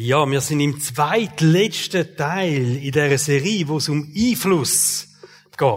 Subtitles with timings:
[0.00, 5.08] Ja, wir sind im zweitletzten Teil in dieser Serie, wo es um Einfluss
[5.56, 5.74] geht.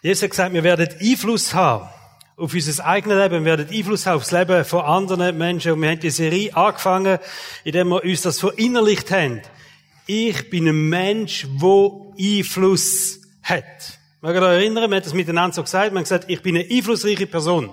[0.00, 1.90] Jesus hat gesagt, wir werden Einfluss haben
[2.38, 5.72] auf unser eigenes Leben, wir werden Einfluss haben auf das Leben von anderen Menschen.
[5.72, 7.18] Und wir haben die Serie angefangen,
[7.64, 9.42] indem wir uns das verinnerlicht haben.
[10.06, 13.98] Ich bin ein Mensch, wo Einfluss hat.
[14.22, 16.56] Mögt ihr euch erinnern, wir haben das miteinander so gesagt, wir haben gesagt, ich bin
[16.56, 17.68] eine einflussreiche Person.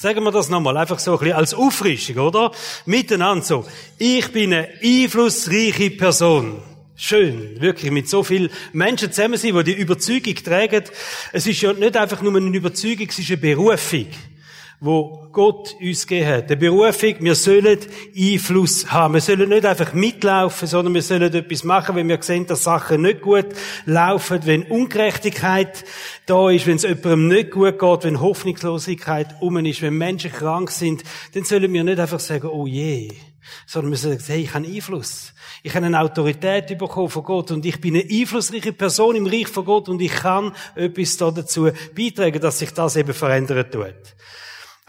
[0.00, 2.52] Sagen wir das nochmal, einfach so ein bisschen als Auffrischung, oder?
[2.86, 3.66] Miteinander so.
[3.98, 6.62] Ich bin eine einflussreiche Person.
[6.94, 10.84] Schön, wirklich, mit so vielen Menschen zusammen sein, die die Überzeugung tragen.
[11.32, 14.06] Es ist ja nicht einfach nur eine Überzeugung, es ist eine Berufung
[14.80, 16.50] wo Gott uns gegeben hat.
[16.50, 17.78] Der Berufung, wir sollen
[18.16, 19.14] Einfluss haben.
[19.14, 23.02] Wir sollen nicht einfach mitlaufen, sondern wir sollen etwas machen, wenn wir sehen, dass Sachen
[23.02, 23.46] nicht gut
[23.86, 25.84] laufen, wenn Ungerechtigkeit
[26.26, 30.70] da ist, wenn es jemandem nicht gut geht, wenn Hoffnungslosigkeit um ist, wenn Menschen krank
[30.70, 31.02] sind,
[31.34, 33.12] dann sollen wir nicht einfach sagen, oh je,
[33.66, 35.32] sondern wir sollen sagen, hey, ich habe Einfluss.
[35.64, 39.48] Ich habe eine Autorität bekommen von Gott und ich bin eine einflussreiche Person im Reich
[39.48, 44.14] von Gott und ich kann etwas dazu beitragen, dass sich das eben verändern tut.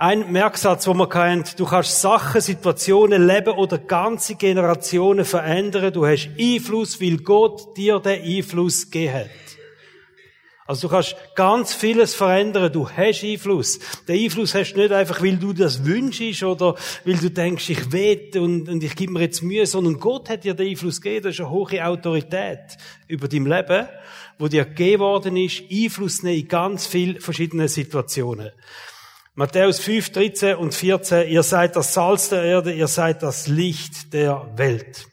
[0.01, 5.91] Ein Merksatz, wo man kennt, du kannst Sachen, Situationen, Leben oder ganze Generationen verändern.
[5.91, 9.29] Du hast Einfluss, weil Gott dir den Einfluss gegeben hat.
[10.65, 12.71] Also du kannst ganz vieles verändern.
[12.71, 13.79] Du hast Einfluss.
[14.07, 17.91] Den Einfluss hast du nicht einfach, weil du das wünschst oder weil du denkst, ich
[17.91, 21.23] will und, und ich gebe mir jetzt Mühe, sondern Gott hat dir den Einfluss gegeben.
[21.25, 22.77] Das ist eine hohe Autorität
[23.09, 23.89] über dein Leben,
[24.37, 28.51] wo dir gegeben worden ist, Einfluss nehmen in ganz vielen verschiedenen Situationen.
[29.39, 34.11] Matthäus 5, 13 und 14, ihr seid das Salz der Erde, ihr seid das Licht
[34.11, 35.07] der Welt.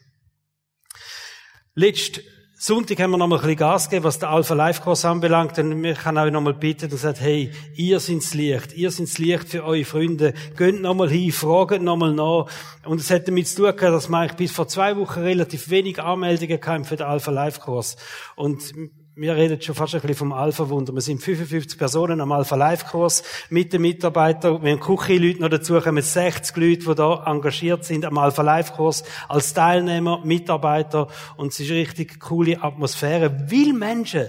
[1.75, 2.19] Letzt
[2.59, 5.57] Sonntag haben wir noch mal ein bisschen Gas gegeben, was der Alpha Life Kurs anbelangt.
[5.59, 8.73] Und wir kann euch noch mal bitten und sagt, hey, ihr sind's Licht.
[8.73, 10.33] Ihr sind's Licht für eure Freunde.
[10.57, 12.47] Geht noch mal hin, fragt noch mal nach.
[12.83, 16.01] Und es hat damit zu tun gehabt, dass wir bis vor zwei Wochen relativ wenig
[16.01, 17.95] Anmeldungen kamen für den Alpha Life Kurs.
[18.35, 18.73] Und
[19.19, 20.93] wir reden schon fast ein bisschen vom Alpha-Wunder.
[20.93, 24.61] Wir sind 55 Personen am Alpha-Live-Kurs mit den Mitarbeitern.
[24.61, 29.55] Wir haben Küche-Leute noch dazu, kommen 60 Leute, die da engagiert sind am Alpha-Live-Kurs als
[29.55, 31.07] Teilnehmer, Mitarbeiter.
[31.35, 33.51] Und es ist eine richtig coole Atmosphäre.
[33.51, 34.27] Weil Menschen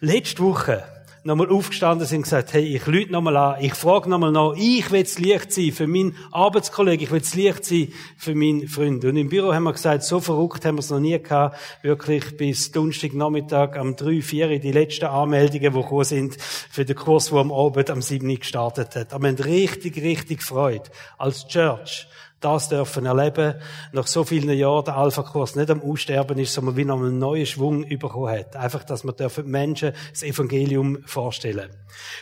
[0.00, 0.84] letzte Woche
[1.24, 4.90] nochmal aufgestanden sind und gesagt, hey, ich lüte nochmal an, ich frage nochmal nach, ich
[4.90, 9.04] will das Licht sein für meinen Arbeitskollegen, ich will das Licht sein für meinen Freund.
[9.04, 12.36] Und im Büro haben wir gesagt, so verrückt haben wir es noch nie gehabt, wirklich
[12.36, 17.38] bis Donnerstagnachmittag am 3, 4, die letzten Anmeldungen, die gekommen sind für den Kurs, der
[17.38, 18.38] am Abend am 7.
[18.38, 19.12] gestartet hat.
[19.12, 22.06] Aber wir haben richtig, richtig Freude als Church
[22.40, 23.54] das dürfen erleben,
[23.92, 27.46] nach so vielen Jahren der Alpha-Kurs nicht am Aussterben ist, sondern wie noch einen neuen
[27.46, 28.56] Schwung bekommen hat.
[28.56, 31.70] Einfach, dass man dürfen Menschen das Evangelium vorstellen.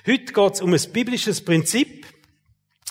[0.06, 2.06] Heute geht es um ein biblisches Prinzip,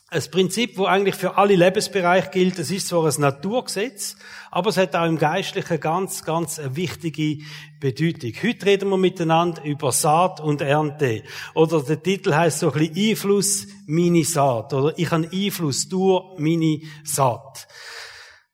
[0.10, 2.58] ein Prinzip, wo eigentlich für alle Lebensbereiche gilt.
[2.60, 4.16] Es ist zwar ein Naturgesetz,
[4.52, 7.44] aber es hat auch im Geistlichen ganz, ganz eine wichtige
[7.82, 8.32] Bedeutung.
[8.42, 11.24] Heute reden wir miteinander über Saat und Ernte.
[11.54, 14.74] Oder der Titel heißt so ein bisschen Einfluss meine Saat.
[14.74, 17.68] Oder ich habe Einfluss durch meine Saat.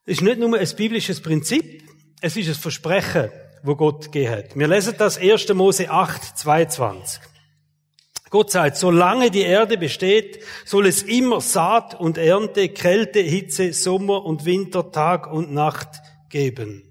[0.06, 1.84] Es ist nicht nur ein biblisches Prinzip,
[2.20, 3.30] es ist ein Versprechen,
[3.62, 4.58] wo Gott gegeben hat.
[4.58, 5.54] Wir lesen das 1.
[5.54, 7.33] Mose 8, 22.
[8.34, 14.26] Gott sagt, solange die Erde besteht, soll es immer Saat und Ernte, Kälte, Hitze, Sommer
[14.26, 16.82] und Winter, Tag und Nacht geben.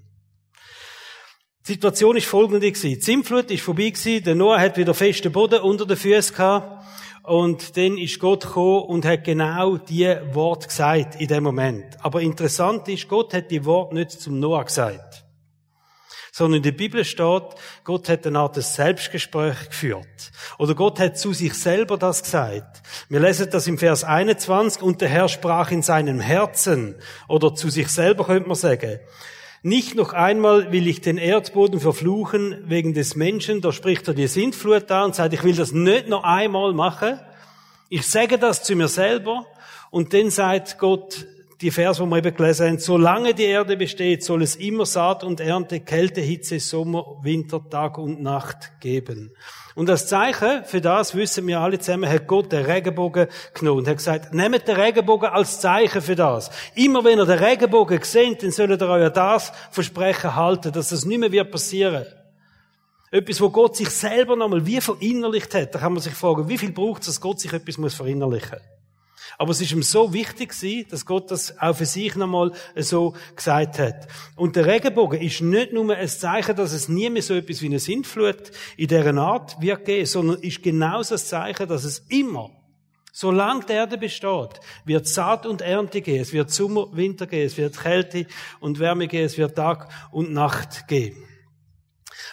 [1.66, 2.90] Die Situation ist folgende gewesen.
[2.90, 6.86] Die Zimtflut ist vorbei gewesen, der Noah hat wieder festen Boden unter den Füßen gehabt.
[7.24, 11.96] Und dann ist Gott gekommen und hat genau die Wort gesagt in dem Moment.
[12.04, 15.21] Aber interessant ist, Gott hat die Wort nicht zum Noah gesagt
[16.32, 17.42] sondern in der Bibel steht,
[17.84, 20.32] Gott hat eine Art Selbstgespräch geführt.
[20.58, 22.82] Oder Gott hat zu sich selber das gesagt.
[23.10, 26.96] Wir lesen das im Vers 21, und der Herr sprach in seinem Herzen,
[27.28, 28.98] oder zu sich selber könnte man sagen,
[29.62, 34.26] nicht noch einmal will ich den Erdboden verfluchen wegen des Menschen, da spricht er die
[34.26, 37.20] Sintflut da und sagt, ich will das nicht noch einmal machen.
[37.88, 39.46] Ich sage das zu mir selber
[39.90, 41.26] und dann sagt Gott,
[41.62, 45.22] die Vers, wo wir eben gelesen haben, solange die Erde besteht, soll es immer Saat
[45.22, 49.32] und Ernte, Kälte, Hitze, Sommer, Winter, Tag und Nacht geben.
[49.76, 53.88] Und das Zeichen für das wissen wir alle zusammen, hat Gott den Regenbogen genommen und
[53.88, 56.50] hat gesagt, nehmt den Regenbogen als Zeichen für das.
[56.74, 61.04] Immer wenn ihr den Regenbogen seht, dann sollt ihr euch das Versprechen halten, dass das
[61.04, 62.06] nicht mehr wird passieren.
[63.12, 65.74] Etwas, wo Gott sich selber nochmal wie verinnerlicht hat.
[65.74, 68.81] Da kann man sich fragen, wie viel braucht es, dass Gott sich etwas verinnerlichen muss.
[69.38, 70.52] Aber es ist ihm so wichtig
[70.90, 74.08] dass Gott das auch für sich nochmal so gesagt hat.
[74.36, 77.66] Und der Regenbogen ist nicht nur ein Zeichen, dass es nie mehr so etwas wie
[77.66, 82.50] eine Sintflut in dieser Art wird geben, sondern ist genauso ein Zeichen, dass es immer
[83.14, 87.58] Solange die Erde besteht, wird Saat und Ernte gehen, es wird Sommer, Winter gehen, es
[87.58, 88.26] wird Kälte
[88.58, 91.14] und Wärme gehen, es wird Tag und Nacht gehen.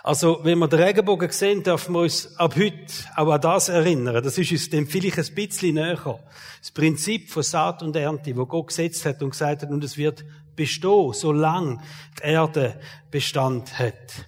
[0.03, 4.23] Also, wenn wir den Regenbogen sehen, dürfen wir uns ab heute auch an das erinnern.
[4.23, 6.19] Das ist uns dem vielleicht ein bisschen näher.
[6.59, 9.97] Das Prinzip von Saat und Ernte, wo Gott gesetzt hat und gesagt hat, und es
[9.97, 10.23] wird
[10.55, 11.81] bestehen, solange
[12.19, 12.79] die Erde
[13.11, 14.25] Bestand hat.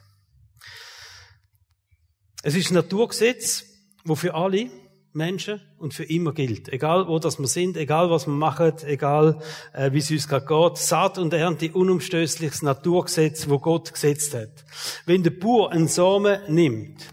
[2.43, 3.65] Es ist ein Naturgesetz,
[4.03, 4.69] wo für alle
[5.13, 6.69] Menschen und für immer gilt.
[6.69, 9.41] Egal wo das wir sind, egal was wir machen, egal
[9.73, 10.77] äh, wie es uns gerade geht.
[10.77, 14.65] Saat und Ernte, unumstößliches Naturgesetz, wo Gott gesetzt hat.
[15.05, 17.05] Wenn der Bauer einen Samen nimmt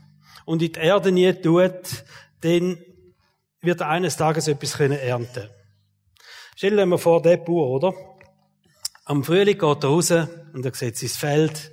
[0.45, 2.05] und in die Erde nie tut,
[2.41, 2.79] dann
[3.61, 5.49] wird er eines Tages etwas können ernten.
[6.57, 7.95] Stellen wir vor, der Bauer, oder?
[9.05, 11.73] Am Frühling geht er raus und er sieht sein Feld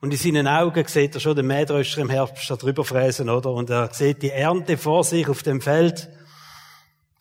[0.00, 3.50] und in seinen Augen sieht er schon den Mähdröscher im Herbst da drüber fräsen, oder?
[3.50, 6.08] Und er sieht die Ernte vor sich auf dem Feld.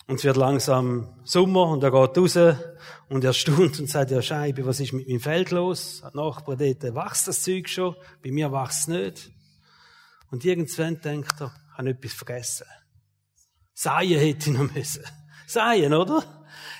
[0.05, 2.37] Und es wird langsam Sommer und er geht raus
[3.09, 6.01] und er stund und sagt, ja Scheibe, was ist mit meinem Feld los?
[6.03, 7.95] Hat Nachbar dort, wächst das Zeug schon?
[8.23, 9.31] Bei mir wächst es nicht.
[10.29, 12.67] Und irgendwann denkt er, ich habe etwas vergessen.
[13.73, 15.03] Seien hätte ich noch müssen.
[15.47, 16.23] Seien, oder?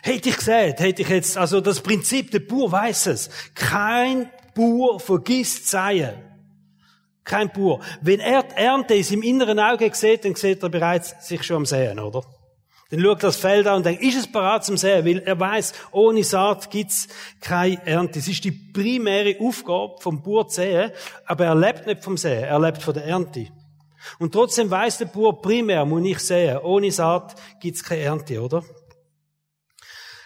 [0.04, 3.30] Hätte ich gesagt, hätte ich jetzt, also das Prinzip, der Bauer weiß es.
[3.56, 6.16] Kein Bauer vergisst Säen.
[7.24, 7.82] Kein Bauer.
[8.02, 11.58] Wenn er die Ernte in seinem inneren Auge sieht, dann sieht er bereits sich schon
[11.58, 12.24] am Säen, oder?
[12.90, 15.06] Dann schaut das Feld an und denkt, ist es bereit zum Säen?
[15.06, 17.10] Weil er weiß, ohne Saat gibt's
[17.42, 18.20] keine Ernte.
[18.20, 20.92] Es ist die primäre Aufgabe vom Bauer säen,
[21.26, 23.48] aber er lebt nicht vom Säen, er lebt von der Ernte.
[24.20, 26.60] Und trotzdem weiß der Bauer primär, muss ich säen.
[26.60, 28.64] Ohne Saat gibt's keine Ernte, oder?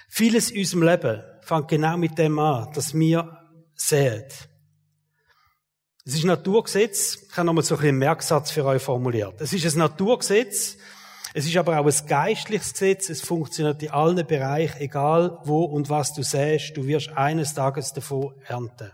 [0.08, 3.41] Vieles in unserem Leben fängt genau mit dem an, dass wir
[3.88, 4.50] sät.
[6.06, 7.20] Es ist ein Naturgesetz.
[7.30, 9.40] Ich habe nochmal so ein bisschen einen Merksatz für euch formuliert.
[9.40, 10.78] Es ist ein Naturgesetz.
[11.34, 13.10] Es ist aber auch ein geistliches Gesetz.
[13.10, 16.76] Es funktioniert in allen Bereichen, egal wo und was du säst.
[16.76, 18.92] Du wirst eines Tages davon ernten.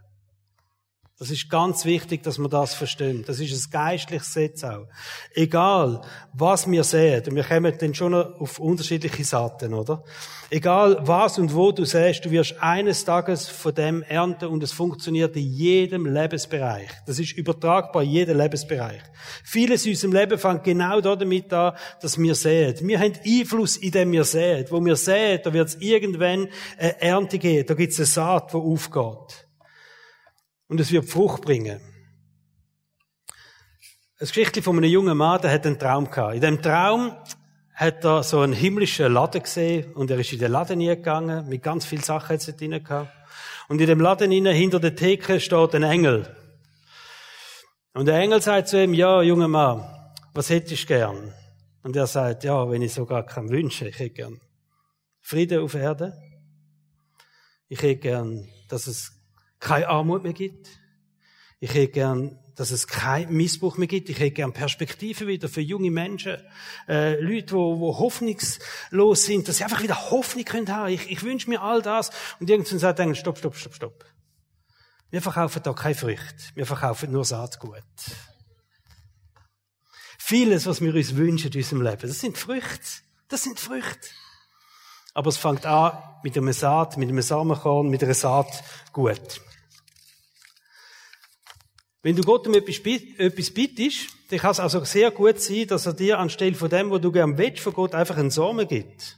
[1.19, 3.27] Das ist ganz wichtig, dass man das versteht.
[3.27, 4.85] Das ist ein geistliches Gesetz auch.
[5.33, 6.01] Egal,
[6.33, 10.03] was wir sehen, und wir kommen dann schon auf unterschiedliche Seiten, oder?
[10.51, 14.71] Egal, was und wo du siehst, du wirst eines Tages von dem ernten und es
[14.71, 16.87] funktioniert in jedem Lebensbereich.
[17.07, 19.01] Das ist übertragbar in jedem Lebensbereich.
[19.43, 22.75] Vieles in unserem Leben fängt genau damit an, dass wir sehen.
[22.81, 24.67] Wir haben Einfluss in dem wir sehen.
[24.69, 26.47] Wo wir sehen, da wird es irgendwann
[26.77, 27.65] eine Ernte geben.
[27.65, 29.46] Da gibt es eine Saat, die aufgeht.
[30.67, 31.79] Und es wird Frucht bringen.
[34.19, 36.35] Eine Geschichte von einem jungen Mann, der hat einen Traum gehabt.
[36.35, 37.15] In dem Traum
[37.73, 41.61] hat er so einen himmlischen Laden gesehen und er ist in den Laden gegangen, mit
[41.61, 43.11] ganz viel Sachen hat er drin gehabt.
[43.67, 46.35] Und in dem Laden innen, hinter der Theke steht ein Engel.
[47.93, 49.83] Und der Engel sagt zu ihm, ja, junger Mann,
[50.33, 51.33] was hättest du gern?
[51.83, 54.41] Und er sagt, ja, wenn ich sogar keinen wünsche, ich hätte gern
[55.21, 56.17] Frieden auf Erde.
[57.67, 59.11] Ich hätte gern, dass es
[59.59, 60.67] keine Armut mehr gibt.
[61.59, 64.09] Ich hätte gern, dass es keinen Missbrauch mehr gibt.
[64.09, 66.37] Ich hätte gern Perspektive wieder für junge Menschen,
[66.87, 70.89] äh, Leute, wo, wo hoffnungslos sind, dass sie einfach wieder Hoffnung können haben.
[70.89, 72.11] Ich, ich wünsche mir all das.
[72.39, 74.05] Und irgendwann sagt er, stopp, stopp, stopp, stopp.
[75.09, 76.43] Wir verkaufen da keine Früchte.
[76.55, 77.83] Wir verkaufen nur Saatgut.
[80.17, 83.01] Vieles, was wir uns wünschen in unserem Leben, das sind Früchte.
[83.29, 84.09] Das sind Früchte.
[85.13, 89.41] Aber es fängt an mit einem Saat, mit einem Samenkorn, mit einer Saat gut.
[92.07, 92.79] Wenn du Gott um etwas
[93.49, 97.01] bittest, dann kann es also sehr gut sein, dass er dir anstelle von dem, was
[97.01, 99.17] du gern willst, von Gott einfach einen Samen gibt.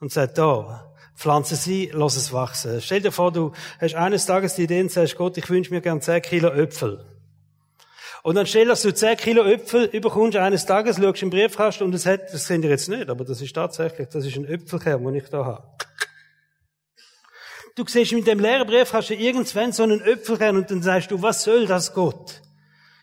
[0.00, 2.82] Und sagt, da, pflanze sie, lass es wachsen.
[2.82, 5.80] Stell dir vor, du hast eines Tages die Idee und sagst, Gott, ich wünsche mir
[5.80, 7.02] gern 10 Kilo Äpfel.
[8.22, 11.94] Und dann stell, dass du 10 Kilo Äpfel überkommst eines Tages, schaust im Briefkasten und
[11.94, 15.02] es hat, das seht ihr jetzt nicht, aber das ist tatsächlich, das ist ein Äpfelkern,
[15.02, 15.64] den ich da habe
[17.74, 21.10] du siehst mit dem leeren Brief hast du irgendwann so einen Äpfelkern und dann sagst
[21.10, 22.42] du, was soll das Gott?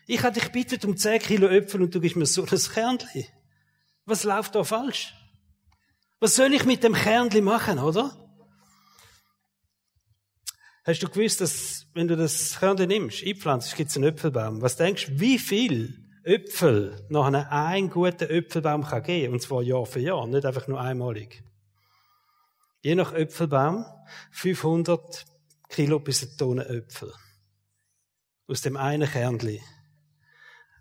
[0.06, 3.28] Ich hatte dich bittet um 10 Kilo Äpfel und du gibst mir so ein Kernli.
[4.04, 5.14] Was läuft da falsch?
[6.18, 8.16] Was soll ich mit dem Kernli machen, oder?
[10.84, 14.62] Hast du gewusst, dass, wenn du das Kernli nimmst, einpflanzt, gibt es einen Äpfelbaum.
[14.62, 19.34] Was denkst du, wie viel Äpfel nach einem einen guten Äpfelbaum kann geben?
[19.34, 21.44] Und zwar Jahr für Jahr, nicht einfach nur einmalig.
[22.84, 23.84] Je nach Äpfelbaum
[24.32, 25.24] 500
[25.68, 27.12] Kilo bis eine Tonne Äpfel.
[28.48, 29.60] Aus dem einen Kernli.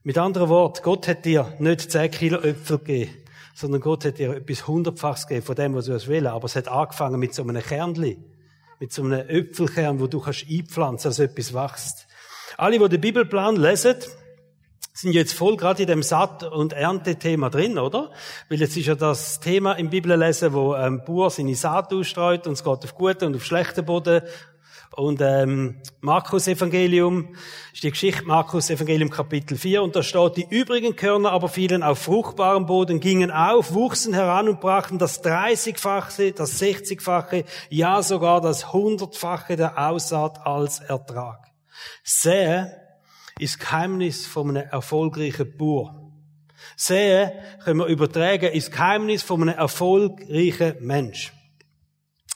[0.01, 3.13] Mit anderen Worten, Gott hat dir nicht 10 Kilo Äpfel gegeben,
[3.53, 6.27] sondern Gott hat dir etwas hundertfaches gegeben von dem, was du willst.
[6.27, 8.17] Aber es hat angefangen mit so einem Kernli.
[8.79, 12.07] Mit so einem Äpfelkern, wo du kannst einpflanzen, dass etwas wächst.
[12.57, 13.97] Alle, die den Bibelplan lesen,
[14.93, 18.11] sind jetzt voll gerade in dem Satt- und Erntethema drin, oder?
[18.49, 22.53] Weil jetzt ist ja das Thema im Bibellesen, wo ähm, Bauer seine Saat ausstreut und
[22.53, 24.21] es geht auf guten und auf schlechten Boden.
[24.97, 27.35] Und ähm, Markus Evangelium
[27.71, 31.81] ist die Geschichte Markus Evangelium Kapitel 4 und da steht, die übrigen Körner aber fielen
[31.81, 38.41] auf fruchtbarem Boden, gingen auf, wuchsen heran und brachten das 30-fache, das 60-fache, ja sogar
[38.41, 41.39] das 100-fache der Aussaat als Ertrag.
[42.03, 42.80] Sähe
[43.41, 45.97] ist Geheimnis von einem erfolgreichen Bauer.
[46.75, 47.31] Sehen
[47.63, 51.33] können wir übertragen, ist Geheimnis von einem erfolgreichen Mensch.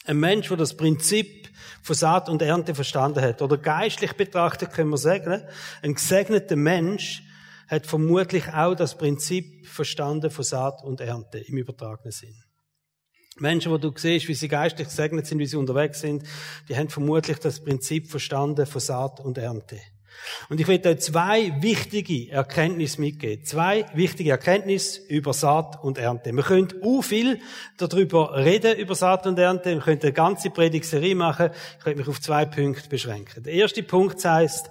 [0.06, 1.50] Ein Mensch, der das Prinzip
[1.84, 3.44] von Saat und Ernte verstanden hat.
[3.44, 5.44] Oder geistlich betrachtet können wir sagen,
[5.84, 7.22] ein gesegneter Mensch
[7.68, 12.36] hat vermutlich auch das Prinzip verstanden von Saat und Ernte im übertragenen Sinn.
[13.38, 16.24] Menschen, wo du siehst, wie sie geistlich gesegnet sind, wie sie unterwegs sind,
[16.68, 19.80] die haben vermutlich das Prinzip verstanden von Saat und Ernte.
[20.50, 23.45] Und ich will euch zwei wichtige Erkenntnisse mitgeben.
[23.45, 26.31] Zwei wichtige Erkenntnisse über Saat und Ernte.
[26.34, 27.39] Wir können auch viel
[27.77, 29.75] darüber reden, über Saat und Ernte.
[29.75, 31.50] Wir können eine ganze Predigserie machen.
[31.79, 33.43] Ich werde mich auf zwei Punkte beschränken.
[33.43, 34.69] Der erste Punkt heißt,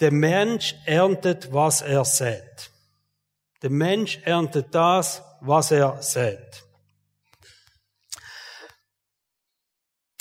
[0.00, 2.70] der Mensch erntet, was er sät.
[3.62, 6.64] Der Mensch erntet das, was er sät.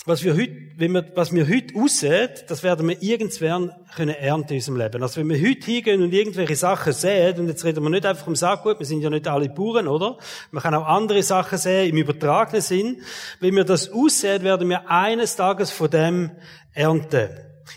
[0.09, 4.53] Was wir heute, wenn wir, was wir heute aussehen, das werden wir irgendwann können ernten
[4.53, 5.03] in unserem Leben.
[5.03, 8.25] Also wenn wir heute hingehen und irgendwelche Sachen sehen, und jetzt reden wir nicht einfach
[8.25, 10.17] vom Saatgut, wir sind ja nicht alle Bauern, oder?
[10.49, 13.03] Man kann auch andere Sachen sehen, im übertragenen Sinn.
[13.39, 16.31] Wenn wir das aussehen, werden wir eines Tages von dem
[16.73, 17.29] ernten.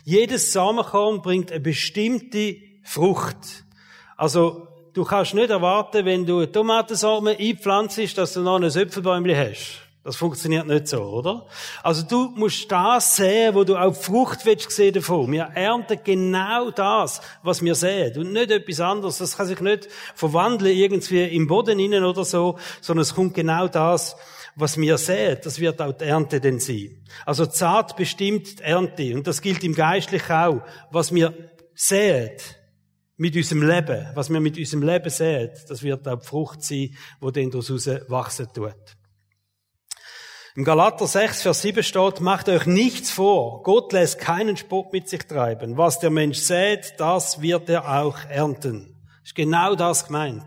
[0.04, 3.64] Jedes Samenkorn bringt eine bestimmte Frucht.
[4.16, 9.36] Also, du kannst nicht erwarten, wenn du eine Tomatensamen einpflanzt, dass du noch ein Äpfelbäumchen
[9.36, 9.81] hast.
[10.04, 11.46] Das funktioniert nicht so, oder?
[11.84, 15.30] Also du musst das sehen, wo du auch Frucht willst sehen davon.
[15.30, 18.18] Wir ernten genau das, was wir sehen.
[18.18, 19.18] Und nicht etwas anderes.
[19.18, 23.68] Das kann sich nicht verwandeln irgendwie im Boden innen oder so, sondern es kommt genau
[23.68, 24.16] das,
[24.56, 25.38] was wir sehen.
[25.44, 27.04] Das wird auch die Ernte denn sein.
[27.24, 29.14] Also zart bestimmt die Ernte.
[29.14, 30.62] Und das gilt im Geistlichen auch.
[30.90, 31.32] Was wir
[31.74, 32.32] sehen,
[33.16, 36.96] mit unserem Leben, was wir mit unserem Leben sehen, das wird auch die Frucht sein,
[37.20, 38.74] wo dann daraus wachsen tut.
[40.54, 43.62] Im Galater 6, Vers 7 steht, macht euch nichts vor.
[43.62, 45.78] Gott lässt keinen Spott mit sich treiben.
[45.78, 48.94] Was der Mensch sät, das wird er auch ernten.
[49.24, 50.44] Ist genau das gemeint.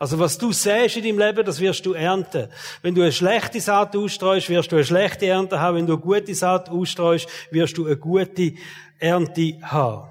[0.00, 2.48] Also was du säst in deinem Leben, das wirst du ernten.
[2.82, 5.76] Wenn du eine schlechte Saat ausstreust, wirst du eine schlechte Ernte haben.
[5.76, 8.54] Wenn du eine gute Saat ausstreust, wirst du eine gute
[8.98, 10.08] Ernte haben.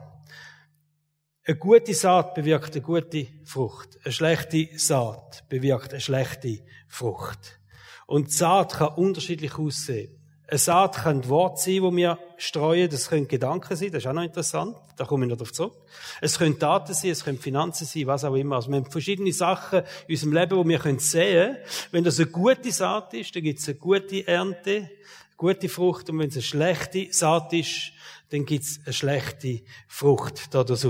[1.46, 4.00] Eine gute Saat bewirkt eine gute Frucht.
[4.06, 7.60] Eine schlechte Saat bewirkt eine schlechte Frucht.
[8.06, 10.12] Und Saat kann unterschiedlich aussehen.
[10.48, 14.14] Eine Saat kann Wort sein, wo wir streuen, das können Gedanken sein, das ist auch
[14.14, 15.74] noch interessant, da komme ich noch darauf zurück.
[16.22, 18.58] Es können Daten sein, es können Finanzen sein, was auch immer.
[18.58, 21.58] Also wir haben verschiedene Sachen in unserem Leben, wo wir können sehen
[21.90, 24.90] Wenn das eine gute Saat ist, dann gibt es eine gute Ernte, eine
[25.36, 27.92] gute Frucht, und wenn es eine schlechte Saat ist,
[28.30, 30.86] dann gibt es eine schlechte Frucht daraus.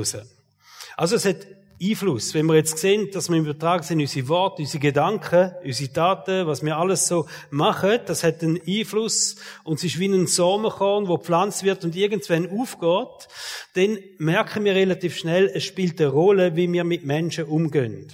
[0.97, 1.37] Also es hat
[1.81, 2.33] Einfluss.
[2.33, 6.47] Wenn wir jetzt sehen, dass wir im Übertrag sind, unsere Worte, unsere Gedanken, unsere Taten,
[6.47, 11.07] was wir alles so machen, das hat einen Einfluss und es ist wie ein Sommerkorn,
[11.07, 13.27] wo gepflanzt wird und irgendwann aufgeht,
[13.73, 18.07] dann merken wir relativ schnell, es spielt eine Rolle, wie wir mit Menschen umgehen.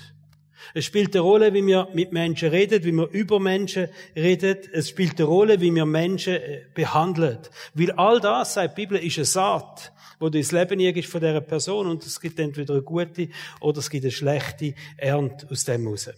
[0.74, 4.58] Es spielt eine Rolle, wie wir mit Menschen reden, wie wir über Menschen reden.
[4.72, 7.40] Es spielt eine Rolle, wie wir Menschen äh, behandeln.
[7.74, 9.92] Weil all das, sagt die Bibel, ist eine Saat
[10.22, 13.80] wo du ins Leben ist von dieser Person und es gibt entweder eine gute oder
[13.80, 16.12] es gibt eine schlechte Ernte aus dem raus.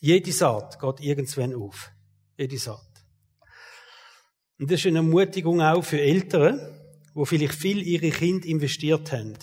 [0.00, 1.90] Jede Saat geht irgendwann auf.
[2.38, 2.80] Jede Saat.
[4.58, 6.58] Und das ist eine Ermutigung auch für Eltern,
[7.12, 9.34] wo vielleicht viel ihre Kinder investiert haben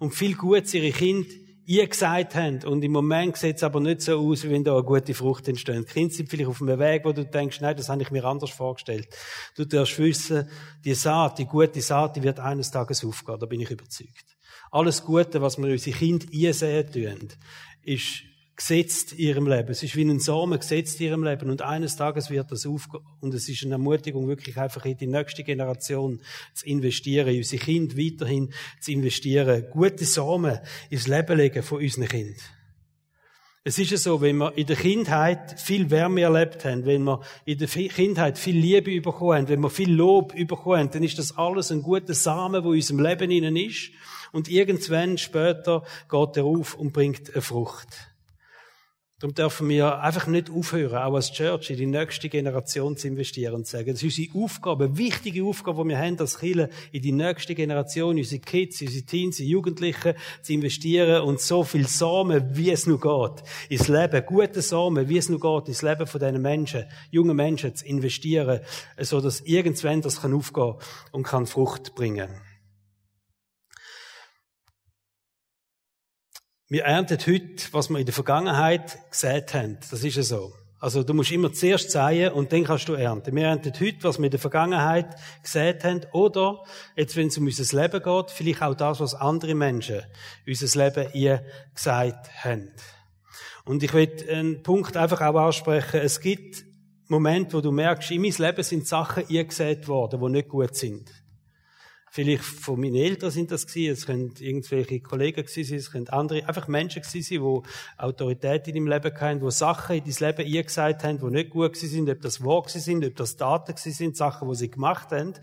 [0.00, 1.32] und viel Gutes ihre Kinder
[1.70, 2.64] ihr gesagt haben.
[2.64, 5.46] Und im Moment sieht es aber nicht so aus, wie wenn da eine gute Frucht
[5.46, 5.88] entsteht.
[5.88, 8.24] Die Kinder sind vielleicht auf einem Weg, wo du denkst, nein, das habe ich mir
[8.24, 9.08] anders vorgestellt.
[9.56, 10.50] Du darfst wissen,
[10.84, 13.38] die Saat, die gute Saat, die wird eines Tages aufgehen.
[13.38, 14.36] Da bin ich überzeugt.
[14.72, 17.28] Alles Gute, was wir unsere Kinder einsehen tun,
[17.82, 18.24] ist
[18.60, 19.70] gesetzt in ihrem Leben.
[19.70, 21.48] Es ist wie ein Samen gesetzt in ihrem Leben.
[21.48, 23.02] Und eines Tages wird das aufgehen.
[23.20, 26.20] Und es ist eine Ermutigung, wirklich einfach in die nächste Generation
[26.52, 30.58] zu investieren, in unsere Kinder weiterhin zu investieren, gute Samen
[30.90, 32.36] ins Leben legen von unseren Kindern.
[33.64, 37.20] Es ist ja so, wenn wir in der Kindheit viel Wärme erlebt haben, wenn wir
[37.46, 41.18] in der Kindheit viel Liebe bekommen haben, wenn wir viel Lob bekommen haben, dann ist
[41.18, 43.90] das alles ein guter Samen, wo in unserem Leben innen ist.
[44.32, 48.09] Und irgendwann später geht er auf und bringt eine Frucht.
[49.20, 53.52] Darum dürfen wir einfach nicht aufhören, auch als Church in die nächste Generation zu investieren
[53.52, 56.70] und zu sagen, das ist unsere Aufgabe, eine wichtige Aufgabe, die wir haben als Kirche,
[56.90, 61.86] in die nächste Generation, unsere Kids, unsere Teens, unsere Jugendlichen zu investieren und so viel
[61.86, 66.06] Samen, wie es nur geht, ins Leben, gute Samen, wie es nur geht, ins Leben
[66.06, 68.60] von diesen Menschen, jungen Menschen zu investieren,
[68.96, 70.76] so dass irgendwann das kann aufgehen
[71.12, 72.30] und kann Frucht bringen.
[76.72, 79.78] Wir ernten heute, was wir in der Vergangenheit gesät haben.
[79.90, 80.52] Das ist ja so.
[80.78, 83.34] Also du musst immer zuerst säen und dann kannst du ernten.
[83.34, 86.02] Wir ernten heute, was wir in der Vergangenheit gesät haben.
[86.12, 86.62] Oder,
[86.94, 90.02] jetzt wenn es um unser Leben geht, vielleicht auch das, was andere Menschen
[90.46, 92.70] unser Leben ihr gesagt haben.
[93.64, 95.98] Und ich will einen Punkt einfach auch ansprechen.
[95.98, 96.64] Es gibt
[97.08, 100.76] Momente, wo du merkst, in meinem Leben sind Sachen ihr gesät worden, die nicht gut
[100.76, 101.10] sind.
[102.12, 106.08] Vielleicht von meinen Eltern sind das gewesen, es können irgendwelche Kollegen gewesen sein, es können
[106.08, 110.28] andere, einfach Menschen gewesen sein, die Autorität in deinem Leben hatten, die Sachen in dein
[110.36, 113.36] Leben eingesagt haben, die nicht gut gewesen sind, ob das wahr gewesen sind, ob das
[113.36, 115.34] Daten gewesen sind, Sachen, die sie gemacht haben.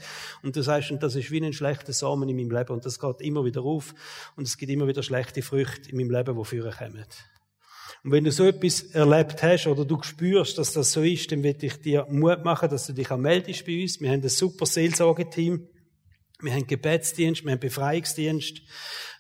[0.43, 2.99] Und du sagst, und das ist wie ein schlechter Samen in meinem Leben und das
[2.99, 3.95] geht immer wieder auf
[4.35, 7.05] und es gibt immer wieder schlechte Früchte in meinem Leben, die führen kommen.
[8.03, 11.43] Und wenn du so etwas erlebt hast oder du spürst, dass das so ist, dann
[11.43, 14.01] will ich dir Mut machen, dass du dich auch meldest bei uns.
[14.01, 15.65] Wir haben ein super Seelsorgeteam
[16.39, 18.61] wir haben Gebetsdienst, wir haben Befreiungsdienst.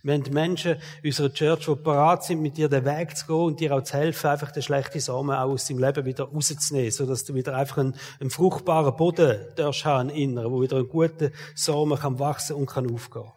[0.03, 3.35] Wir haben Menschen in unserer Church, die bereit sind, mit dir den Weg zu gehen
[3.35, 6.91] und dir auch zu helfen, einfach den schlechten Samen auch aus deinem Leben wieder rauszunehmen,
[6.91, 11.31] sodass du wieder einfach einen, einen fruchtbaren Boden darfst haben, inneren, wo wieder ein guter
[11.55, 13.31] Samen kann wachsen und kann aufgehen.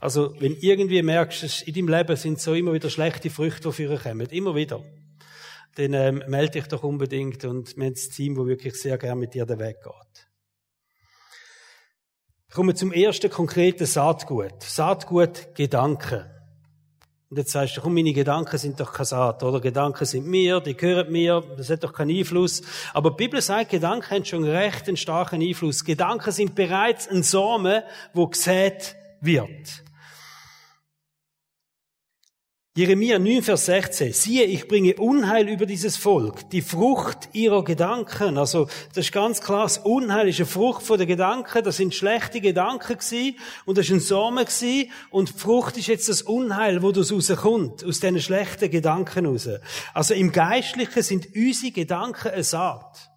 [0.00, 3.98] Also, wenn irgendwie merkst, in deinem Leben sind so immer wieder schlechte Früchte, die für
[3.98, 4.82] kommen, immer wieder,
[5.76, 9.20] dann ähm, melde dich doch unbedingt und wir haben ein Team, das wirklich sehr gerne
[9.20, 10.25] mit dir den Weg geht.
[12.52, 14.62] Kommen wir zum ersten konkreten Saatgut.
[14.62, 16.24] Saatgut Gedanken.
[17.28, 19.60] Und jetzt sagst du, komm, meine Gedanken sind doch kein Saat, oder?
[19.60, 22.62] Gedanken sind mir, die gehören mir, das hat doch keinen Einfluss.
[22.94, 25.84] Aber die Bibel sagt, Gedanken haben schon recht einen starken Einfluss.
[25.84, 27.82] Gedanken sind bereits ein Samen,
[28.14, 29.82] wo gesät wird.
[32.76, 34.12] Jeremia 9, Vers 16.
[34.12, 38.36] Siehe, ich bringe Unheil über dieses Volk, die Frucht ihrer Gedanken.
[38.36, 41.94] Also, das ist ganz klar, das Unheil ist eine Frucht von den Gedanken, das sind
[41.94, 46.20] schlechte Gedanken gewesen, und das ist ein Samen gewesen, und die Frucht ist jetzt das
[46.20, 49.48] Unheil, wo das rauskommt, aus diesen schlechten Gedanken raus.
[49.94, 53.10] Also, im Geistlichen sind unsere Gedanken eine Saat.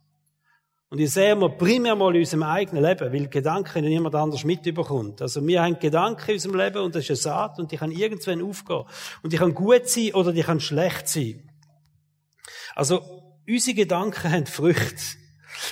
[0.91, 5.21] Und ich sehe wir primär mal in unserem eigenen Leben, weil Gedanken niemand anders mitbekommt.
[5.21, 7.91] Also wir haben Gedanken in unserem Leben und das ist eine Saat und die kann
[7.91, 8.85] irgendwann aufgehen.
[9.21, 11.47] Und die kann gut sein oder die kann schlecht sein.
[12.73, 13.01] Also
[13.47, 15.17] unsere Gedanken haben Früchte.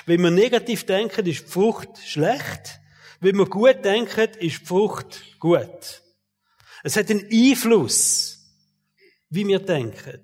[0.06, 2.80] Wenn wir negativ denken, ist die Frucht schlecht.
[3.20, 6.04] Wenn wir gut denken, ist die Frucht gut.
[6.84, 8.38] Es hat einen Einfluss,
[9.30, 10.22] wie wir denken.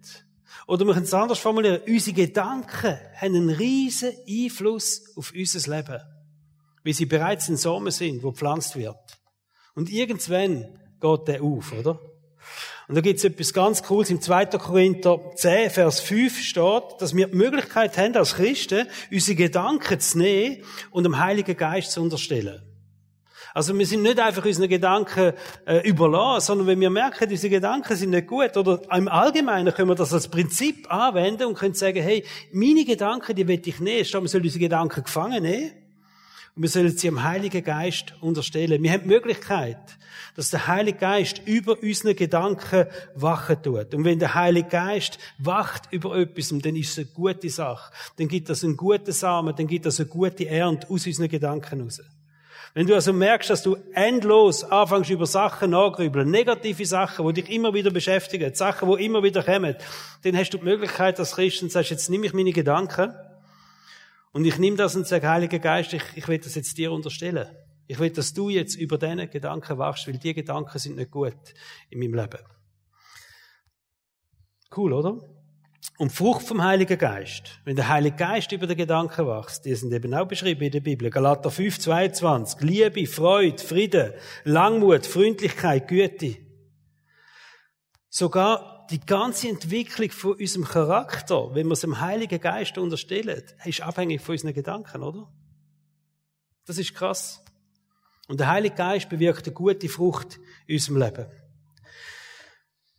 [0.67, 1.81] Oder wir können es anders formulieren.
[1.87, 6.01] Unsere Gedanken haben einen riesen Einfluss auf unser Leben.
[6.83, 8.97] Wie sie bereits ein Samen sind, wo gepflanzt wird.
[9.75, 11.99] Und irgendwann geht der auf, oder?
[12.87, 14.09] Und da gibt es etwas ganz Cooles.
[14.09, 14.45] Im 2.
[14.45, 20.17] Korinther 10, Vers 5 steht, dass wir die Möglichkeit haben, als Christen, unsere Gedanken zu
[20.17, 22.61] nehmen und dem Heiligen Geist zu unterstellen.
[23.53, 25.33] Also wir sind nicht einfach unseren Gedanken
[25.65, 29.89] äh, überlassen, sondern wenn wir merken, diese Gedanken sind nicht gut, oder im Allgemeinen können
[29.89, 34.05] wir das als Prinzip anwenden und können sagen, hey, meine Gedanken, die will ich nehmen.
[34.05, 35.71] Statt wir sollen unsere Gedanken gefangen nehmen
[36.55, 38.81] und wir sollen sie dem Heiligen Geist unterstellen.
[38.81, 39.77] Wir haben die Möglichkeit,
[40.35, 43.93] dass der Heilige Geist über unsere Gedanken wachen tut.
[43.93, 47.93] Und wenn der Heilige Geist wacht über etwas, dann ist es eine gute Sache.
[48.17, 51.77] Dann gibt das einen guten Samen, dann gibt das eine gute Ernte aus unseren Gedanken
[51.77, 52.01] heraus.
[52.73, 57.51] Wenn du also merkst, dass du endlos anfängst über Sachen nachgrübeln, negative Sachen, die dich
[57.53, 59.75] immer wieder beschäftigen, Sachen, die immer wieder kommen,
[60.23, 63.13] dann hast du die Möglichkeit als Christen, sagst, jetzt nehme ich meine Gedanken
[64.31, 67.47] und ich nehme das und sage, Heiliger Geist, ich, ich will das jetzt dir unterstellen.
[67.85, 71.35] Ich will, dass du jetzt über deine Gedanken wachst, weil die Gedanken sind nicht gut
[71.91, 72.39] in meinem Leben.
[74.75, 75.21] Cool, oder?
[75.97, 79.93] Und Frucht vom Heiligen Geist, wenn der Heilige Geist über den Gedanken wächst, die sind
[79.93, 81.09] eben auch beschrieben in der Bibel.
[81.09, 82.61] Galater 5, 22.
[82.61, 86.37] Liebe, Freude, Friede, Langmut, Freundlichkeit, Güte.
[88.09, 93.81] Sogar die ganze Entwicklung von unserem Charakter, wenn wir es dem Heiligen Geist unterstellen, ist
[93.81, 95.31] abhängig von unseren Gedanken, oder?
[96.65, 97.43] Das ist krass.
[98.27, 101.27] Und der Heilige Geist bewirkt eine gute Frucht in unserem Leben.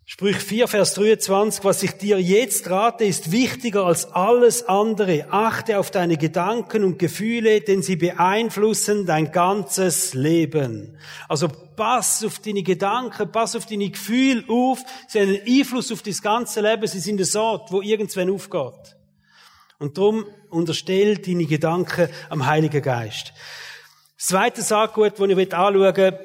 [0.07, 5.29] Sprüch 4, Vers 23, was ich dir jetzt rate, ist wichtiger als alles andere.
[5.31, 10.99] Achte auf deine Gedanken und Gefühle, denn sie beeinflussen dein ganzes Leben.
[11.27, 14.81] Also pass auf deine Gedanken, pass auf deine Gefühle auf.
[15.09, 16.87] Sie haben einen Einfluss auf das ganze Leben.
[16.87, 18.97] Sie sind ein Ort, wo irgendwann aufgeht.
[19.79, 23.33] Und darum unterstell deine Gedanken am Heiligen Geist.
[24.19, 26.19] Das zweite Saggut, das ich anschauen will,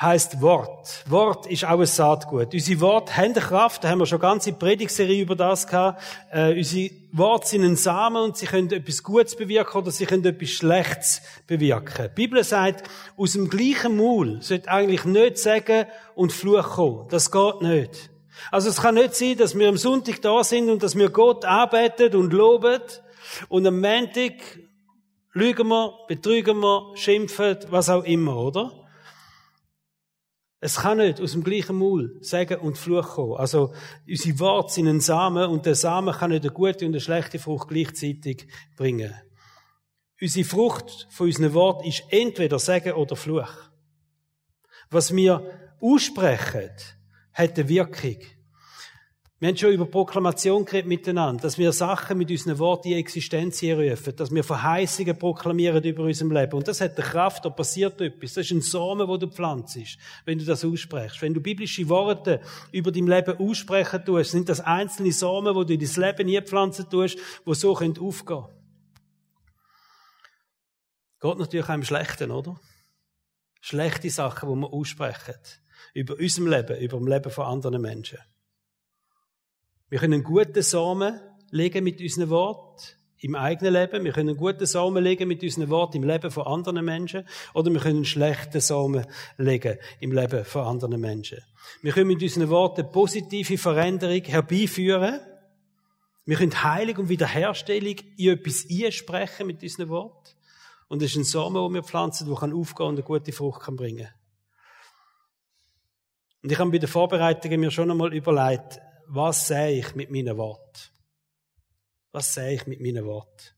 [0.00, 1.04] heißt Wort.
[1.08, 2.54] Wort ist auch ein Saatgut.
[2.54, 6.00] Unsere Worte haben eine Kraft, da haben wir schon ganze Predigserie über das gehabt.
[6.30, 10.24] Äh, unsere Worte sind ein Samen und sie können etwas Gutes bewirken oder sie können
[10.24, 12.10] etwas Schlechtes bewirken.
[12.10, 17.08] Die Bibel sagt, aus dem gleichen Maul sollte eigentlich nicht sagen und Fluch kommen.
[17.08, 18.10] Das geht nicht.
[18.52, 21.44] Also es kann nicht sein, dass wir am Sonntag da sind und dass wir Gott
[21.44, 22.80] arbeiten und loben
[23.48, 24.34] und am Montag
[25.32, 28.72] lügen wir, betrügen wir, schimpfen, was auch immer, oder?
[30.60, 33.36] Es kann nicht aus dem gleichen Maul sagen und Fluch kommen.
[33.36, 33.72] Also,
[34.08, 37.38] unsere Worte sind ein Samen und der Samen kann nicht eine gute und eine schlechte
[37.38, 39.14] Frucht gleichzeitig bringen.
[40.20, 43.52] Unsere Frucht von unseren Worten ist entweder Sagen oder Fluch.
[44.90, 46.70] Was wir aussprechen,
[47.32, 48.16] hat eine Wirkung.
[49.40, 53.62] Wir haben schon über Proklamation geredet miteinander, dass wir Sachen mit unseren Worten in Existenz
[53.62, 56.54] rufen, dass wir Verheißungen proklamieren über unserem Leben.
[56.54, 58.34] Und das hat eine Kraft, da passiert etwas.
[58.34, 59.78] Das ist ein Samen, wo du pflanzt,
[60.24, 61.22] wenn du das aussprichst.
[61.22, 62.40] Wenn du biblische Worte
[62.72, 66.40] über dein Leben aussprechen tust, sind das einzelne Samen, wo du in dein Leben nie
[66.40, 68.46] pflanzen tust, wo so aufgehen können.
[71.20, 72.58] Geht natürlich auch im Schlechten, oder?
[73.60, 75.34] Schlechte Sachen, die wir aussprechen.
[75.94, 78.18] Über unserem Leben, über das Leben von anderen Menschen.
[79.90, 81.18] Wir können einen guten Samen
[81.50, 84.04] legen mit unseren Wort im eigenen Leben.
[84.04, 87.26] Wir können einen guten Samen legen mit unseren Wort im Leben von anderen Menschen.
[87.54, 89.06] Oder wir können einen schlechten Samen
[89.38, 91.38] legen im Leben von anderen Menschen.
[91.80, 95.20] Wir können mit unseren Worten positive Veränderung herbeiführen.
[96.26, 100.34] Wir können Heilung und Wiederherstellung in etwas einsprechen mit unseren Worten.
[100.88, 103.62] Und das ist ein Samen, den wir pflanzen, der aufgehen kann und eine gute Frucht
[103.62, 104.08] kann bringen
[106.42, 110.36] Und ich habe bei den Vorbereitungen mir schon einmal überlegt, was sehe ich mit meinen
[110.36, 110.92] Wort?
[112.12, 113.56] Was sehe ich mit meinen Wort?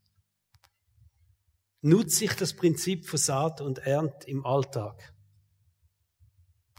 [1.82, 5.14] Nutze ich das Prinzip von Saat und Ernt im Alltag?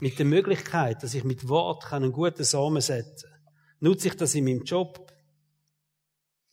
[0.00, 3.52] Mit der Möglichkeit, dass ich mit Wort einen guten Samen setzen kann.
[3.80, 5.12] Nutze ich das in meinem Job?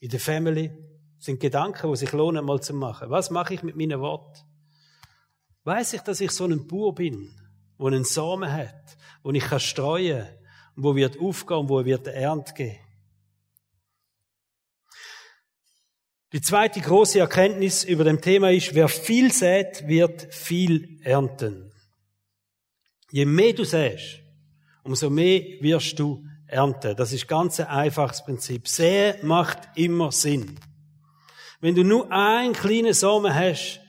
[0.00, 0.68] In der Family?
[1.16, 3.10] Das sind Gedanken, die sich lohnen, mal zu machen.
[3.10, 4.44] Was mache ich mit meinen Wort?
[5.64, 7.34] Weiß ich, dass ich so ein Bauer bin,
[7.78, 10.39] der einen Samen hat, wo ich streuen kann,
[10.82, 12.78] wo wird aufgehen, wo wird Ernte geben.
[16.32, 21.72] Die zweite große Erkenntnis über dem Thema ist, wer viel sät, wird viel ernten.
[23.10, 24.20] Je mehr du säst,
[24.84, 26.94] umso mehr wirst du ernten.
[26.94, 28.68] Das ist ganz ein einfaches Prinzip.
[28.68, 30.56] Säen macht immer Sinn.
[31.60, 33.80] Wenn du nur einen kleinen Samen hast,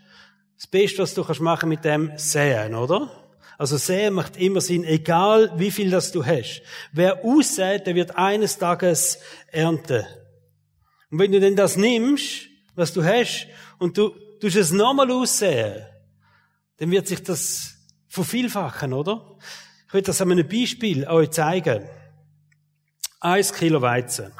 [0.58, 3.21] das Beste, was du machen kannst mit dem säen, oder?
[3.58, 6.64] Also säen macht immer Sinn, egal wie viel das du hast.
[6.92, 9.20] Wer aussät, der wird eines Tages
[9.52, 10.06] ernten.
[11.12, 14.10] Und wenn du denn das nimmst, was du hast, und du
[14.40, 15.86] tust es nochmal aussehen,
[16.78, 17.76] dann wird sich das
[18.08, 19.38] vervielfachen, oder?
[19.88, 21.88] Ich will das an einem Beispiel euch zeigen.
[23.20, 24.32] Eins Kilo Weizen.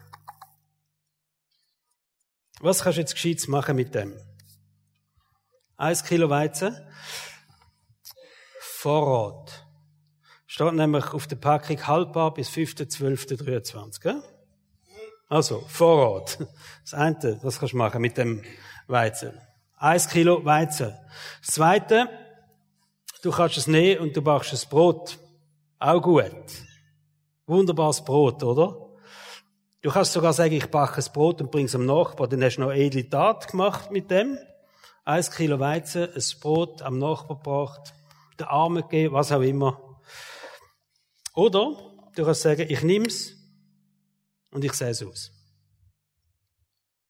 [2.60, 4.13] Was kannst du jetzt gescheit machen mit dem?
[5.78, 6.78] Eins Kilo Weizen.
[8.82, 9.67] Vorrat.
[10.48, 14.20] Steht nämlich auf der Packung haltbar bis 5.12.23.
[15.30, 16.39] Also, Vorrat.
[16.82, 18.41] Das eine, das kannst du machen mit dem
[18.88, 19.39] Weizen.
[19.78, 20.98] Eins Kilo Weizen.
[21.41, 22.10] Das zweite,
[23.22, 25.20] du kannst es nehmen und du backst ein Brot.
[25.78, 26.34] Auch gut.
[27.46, 28.96] Wunderbares Brot, oder?
[29.84, 32.62] Du kannst sogar sagen, ich backe ein Brot und bring's am Nachbar, dann hast du
[32.62, 34.39] noch edle Tat gemacht mit dem.
[35.06, 37.94] Eins Kilo Weizen, ein Brot am Nachbar gebracht
[38.39, 40.00] den Armen geben, was auch immer.
[41.34, 41.76] Oder
[42.15, 43.36] du kannst sagen, ich nehme es
[44.52, 45.32] und ich sehe es aus.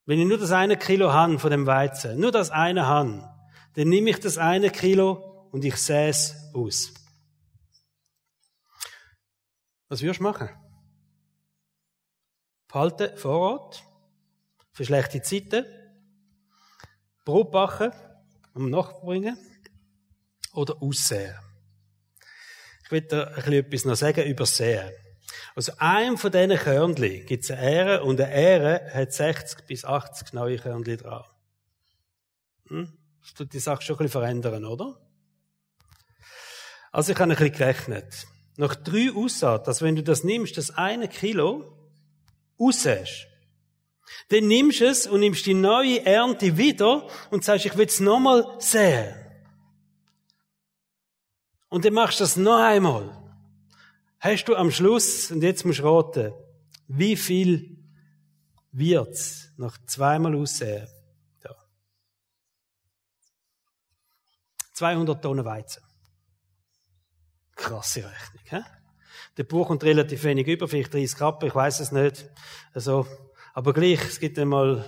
[0.05, 3.29] Wenn ich nur das eine Kilo habe von dem Weizen, nur das eine habe,
[3.75, 6.93] dann nehme ich das eine Kilo und ich sehe es aus.
[9.87, 10.49] Was wirst du machen?
[12.67, 13.83] Behalten, Vorrat,
[14.71, 15.65] für schlechte Zeiten,
[17.25, 17.91] Brot backen,
[18.53, 19.37] um nachbringen,
[20.53, 21.35] oder aussehen.
[22.85, 24.91] Ich will da ein bisschen etwas noch sagen über Sehen.
[25.55, 29.85] Also einem von diesen Körnchen gibt es eine Ähre und eine Ähre hat 60 bis
[29.85, 31.23] 80 neue Körnchen dran.
[32.67, 32.97] Hm?
[33.21, 34.97] Das tut die Sache schon ein bisschen verändern, oder?
[36.91, 38.27] Also ich habe ein bisschen gerechnet.
[38.57, 41.77] nach drei Aussaat, dass wenn du das nimmst, das eine Kilo,
[42.59, 43.27] aussäst,
[44.29, 47.99] dann nimmst du es und nimmst die neue Ernte wieder und sagst, ich will es
[47.99, 49.20] nochmal säen.
[51.71, 53.17] Und dann machst du das noch einmal.
[54.19, 56.33] Hast du am Schluss, und jetzt musst du raten,
[56.89, 57.77] wie viel
[58.73, 60.85] wird's nach zweimal aussehen?
[61.45, 61.55] Ja.
[64.73, 65.81] 200 Tonnen Weizen.
[67.55, 68.61] Krasse Rechnung, hä?
[69.37, 72.29] Der Buch kommt relativ wenig über, vielleicht 30 Kappen, ich weiß es nicht.
[72.73, 73.07] Also,
[73.53, 74.83] aber gleich, es gibt einmal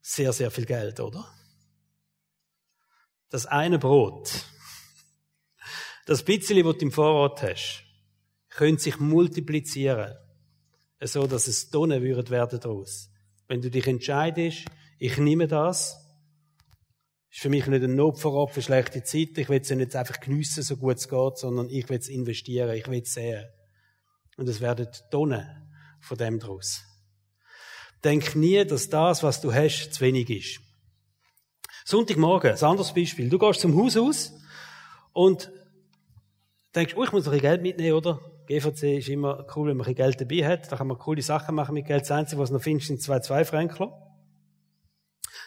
[0.00, 1.30] sehr, sehr viel Geld, oder?
[3.28, 4.46] Das eine Brot,
[6.06, 7.84] das bisschen, was du im Vorrat hast,
[8.48, 10.14] könnte sich multiplizieren,
[11.00, 13.10] so dass es Tonnen würden werden daraus.
[13.46, 14.64] Wenn du dich entscheidest,
[14.98, 15.96] ich nehme das,
[17.30, 19.38] ist für mich nicht ein Notvorrat für schlechte Zeiten.
[19.38, 22.76] Ich will es nicht einfach geniessen, so gut es geht, sondern ich will es investieren,
[22.76, 23.46] ich will es sehen.
[24.36, 25.46] Und es werden Tonnen
[26.00, 26.82] von dem draus.
[28.02, 30.60] Denk nie, dass das, was du hast, zu wenig ist.
[31.84, 33.28] Sonntagmorgen, ein anderes Beispiel.
[33.28, 34.32] Du gehst zum Haus aus
[35.12, 35.50] und
[36.74, 38.20] denkst, oh, ich muss ein Geld mitnehmen, oder?
[38.46, 40.70] GVC ist immer cool, wenn man ein Geld dabei hat.
[40.70, 42.02] Da kann man coole Sachen machen mit Geld.
[42.02, 43.92] Das Einzige, was du noch findest, sind zwei Zwei-Fränkler.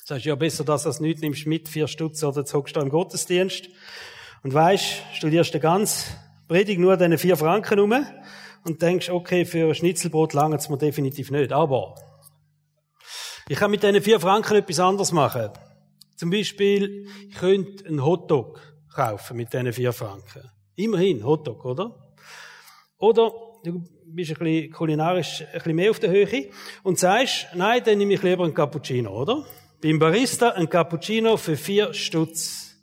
[0.05, 2.89] Sagst, ja, besser das als nichts, nimmst mit, vier Stutz oder jetzt hockst du im
[2.89, 3.69] Gottesdienst.
[4.43, 6.15] Und weisst, studierst du ganz
[6.47, 7.93] Predigt nur deine vier Franken um
[8.65, 11.51] und denkst, okay, für ein Schnitzelbrot langt es mir definitiv nicht.
[11.51, 11.95] Aber
[13.47, 15.49] ich kann mit diesen vier Franken etwas anderes machen.
[16.15, 18.59] Zum Beispiel, ich könnte einen Hotdog
[18.93, 20.52] kaufen mit diesen vier Franken.
[20.75, 22.15] Immerhin, Hotdog, oder?
[22.97, 23.31] Oder
[23.63, 26.49] du bist ein bisschen kulinarisch ein bisschen mehr auf der Höhe
[26.83, 29.45] und sagst, nein, dann nehme ich lieber einen Cappuccino, oder?
[29.81, 32.77] Beim Barista ein Cappuccino für vier Stutz.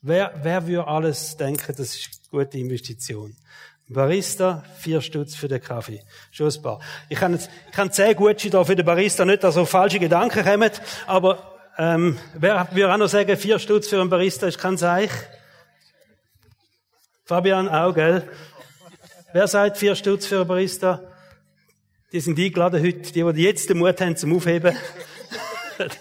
[0.00, 3.36] Wer, wer würde alles denken, das ist eine gute Investition?
[3.88, 6.00] Barista, vier Stutz für den Kaffee.
[6.30, 6.80] Schon ein paar.
[7.08, 9.98] Ich kann, jetzt, ich kann zehn Gutscheine da für den Barista, nicht, dass so falsche
[9.98, 10.70] Gedanken kommen,
[11.06, 15.10] aber, ähm, wer würde auch noch sagen, vier Stutz für einen Barista ist kein Seich?
[17.28, 18.26] Fabian auch, gell?
[19.34, 21.02] Wer sagt vier Stutz für einen Barista?
[22.10, 24.74] Die sind eingeladen heute, die, die jetzt den Mut haben zum Aufheben.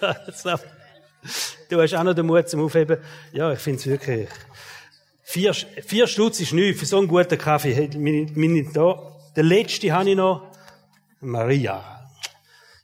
[1.69, 2.99] du hast auch noch den Mut zum Aufheben.
[3.33, 4.29] Ja, ich finde es wirklich,
[5.23, 7.89] Vier, vier Stutz ist nichts für so einen guten Kaffee.
[7.97, 10.43] Meine, meine, da, der letzte habe ich noch.
[11.19, 12.09] Maria.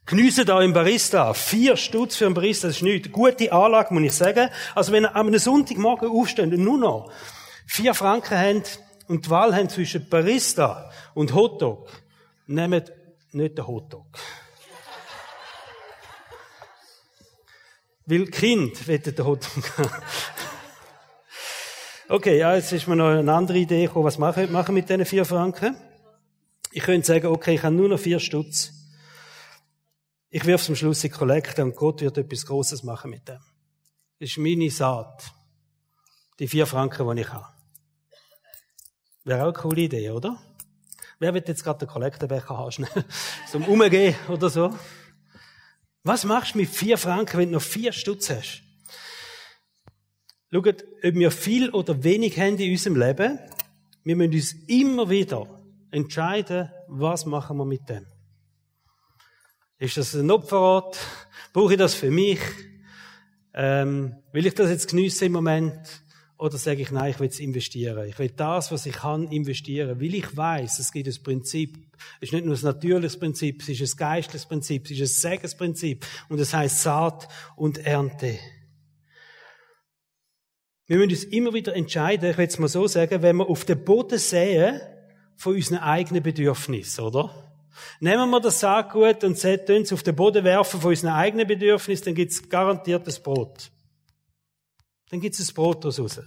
[0.06, 1.34] Geniessen da im Barista.
[1.34, 3.10] Vier Stutz für einen Barista, das ist nichts.
[3.10, 4.50] Gute Anlage, muss ich sagen.
[4.76, 7.12] Also wenn ihr am Sonntagmorgen aufsteht und nur noch
[7.68, 11.90] vier Franken habt und die Wahl habt zwischen Barista und Hotdog,
[12.48, 12.92] nehmt
[13.32, 14.08] nicht den Hotdog.
[18.06, 19.64] Weil Kind wettet den Hotdog
[22.10, 24.06] Okay, ja, jetzt ist mir noch eine andere Idee gekommen.
[24.06, 25.76] Was machen mit diesen vier Franken?
[26.72, 28.72] Ich könnte sagen, okay, ich habe nur noch vier Stutz.
[30.30, 33.40] Ich wirf zum Schluss die Kollekte und Gott wird etwas Großes machen mit dem.
[34.20, 35.32] Das ist meine Saat.
[36.40, 37.53] Die vier Franken, die ich habe.
[39.26, 40.38] Wäre auch eine coole Idee, oder?
[41.20, 42.86] Wer wird jetzt gerade den Kollektenbecher haben?
[43.50, 44.78] Zum Umgehen oder so?
[46.04, 48.62] Was machst du mit vier Franken, wenn du noch vier Stutz hast?
[50.52, 53.40] Schaut, ob wir viel oder wenig haben in unserem Leben,
[54.04, 55.48] wir müssen uns immer wieder
[55.92, 58.06] entscheiden, was machen wir mit dem.
[59.80, 61.00] Ist das ein Opferrat?
[61.54, 62.40] Brauche ich das für mich?
[63.54, 66.03] Ähm, will ich das jetzt geniessen im Moment?
[66.44, 68.06] Oder sage ich, nein, ich will es investieren.
[68.06, 70.02] Ich will das, was ich kann, investieren.
[70.02, 71.78] Weil ich weiß, es gibt ein Prinzip.
[72.20, 75.32] Es ist nicht nur ein natürliches Prinzip, es ist ein geistliches Prinzip, es ist ein
[75.32, 76.06] Segensprinzip.
[76.28, 78.40] Und es heißt Saat und Ernte.
[80.86, 83.64] Wir müssen uns immer wieder entscheiden, ich will es mal so sagen, wenn wir auf
[83.64, 84.82] den Boden sehen
[85.38, 87.54] von unseren eigenen Bedürfnissen, oder?
[88.02, 92.16] Nehmen wir das Saatgut und es auf den Boden werfen von unseren eigenen Bedürfnissen, dann
[92.16, 93.72] gibt es garantiert das Brot.
[95.10, 96.20] Dann gibt es ein Brot daraus raus.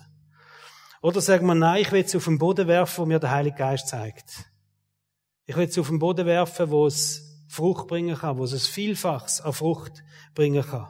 [1.03, 3.57] Oder sagen wir, nein, ich will es auf den Boden werfen, wo mir der Heilige
[3.57, 4.51] Geist zeigt.
[5.47, 8.59] Ich will es auf den Boden werfen, wo es Frucht bringen kann, wo es ein
[8.59, 10.03] Vielfaches an Frucht
[10.35, 10.89] bringen kann.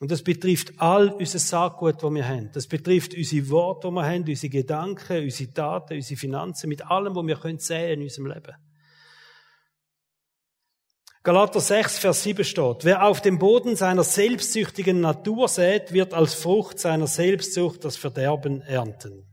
[0.00, 2.50] Und das betrifft all unser Saatgut, das wir haben.
[2.52, 7.16] Das betrifft unsere Worte, die wir haben, unsere Gedanken, unsere Taten, unsere Finanzen, mit allem,
[7.16, 8.54] was wir können sehen in unserem Leben.
[11.24, 16.34] Galater 6, Vers 7 steht, wer auf dem Boden seiner selbstsüchtigen Natur sät, wird als
[16.34, 19.24] Frucht seiner Selbstsucht das Verderben ernten.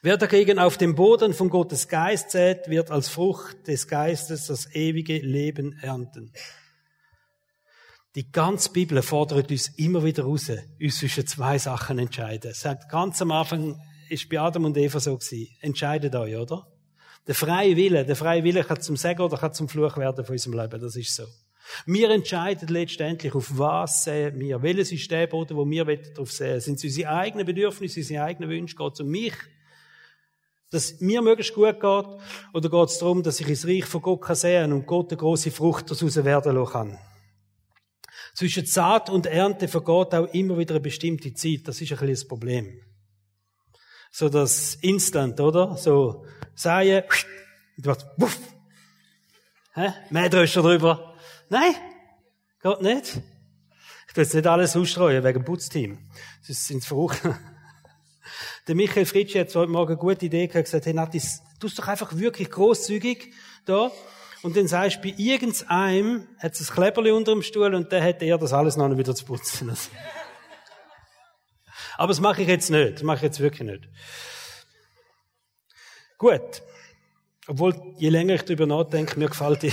[0.00, 4.72] Wer dagegen auf dem Boden von Gottes Geist sät, wird als Frucht des Geistes das
[4.74, 6.32] ewige Leben ernten.
[8.14, 12.54] Die ganze Bibel fordert uns immer wieder raus, uns zwischen zwei Sachen entscheiden.
[12.54, 15.48] Sagt ganz am Anfang ist bei Adam und Eva so gewesen.
[15.60, 16.66] Entscheidet euch, oder?
[17.28, 20.32] Der freie Wille, der freie Wille kann zum Segen oder kann zum Fluch werden von
[20.32, 20.80] unserem Leben.
[20.80, 21.24] Das ist so.
[21.84, 24.62] Wir entscheiden letztendlich, auf was sehen wir.
[24.62, 26.58] Welches ist der Boden, wo wir darauf sehen?
[26.60, 28.74] Sind es unsere eigenen Bedürfnisse, unsere eigenen Wünsche?
[28.74, 29.34] Geht es um mich?
[30.70, 32.06] Dass mir möglichst gut geht?
[32.54, 35.18] Oder geht es darum, dass ich ins Reich von Gott sehen kann und Gott eine
[35.18, 36.98] grosse Frucht daraus werden lassen kann?
[38.34, 41.68] Zwischen Saat und Ernte vergeht auch immer wieder eine bestimmte Zeit.
[41.68, 42.80] Das ist ein bisschen das Problem.
[44.18, 45.76] So das Instant, oder?
[45.76, 46.24] So,
[46.56, 47.04] säen,
[47.76, 48.36] und du wuff.
[49.74, 49.92] Hä?
[50.10, 51.14] Mähdröscher drüber.
[51.48, 51.72] Nein,
[52.60, 53.20] geht nicht.
[54.08, 55.98] Ich will jetzt nicht alles ausstreuen wegen dem Putzteam.
[56.42, 57.22] Sonst sind sie verrückt.
[58.66, 61.86] Der Michael Fritschi hat heute Morgen eine gute Idee gehabt, gesagt, hey Natis, du doch
[61.86, 63.32] einfach wirklich großzügig
[63.66, 63.92] da.
[64.42, 68.02] Und dann sagst du, bei irgendeinem hat es ein Kleberli unter dem Stuhl und der
[68.02, 69.70] hätte er das alles noch wieder zu putzen.
[71.98, 72.94] Aber das mache ich jetzt nicht.
[72.94, 73.88] Das mache ich jetzt wirklich nicht.
[76.16, 76.62] Gut.
[77.48, 79.72] Obwohl, je länger ich darüber nachdenke, mir gefällt die.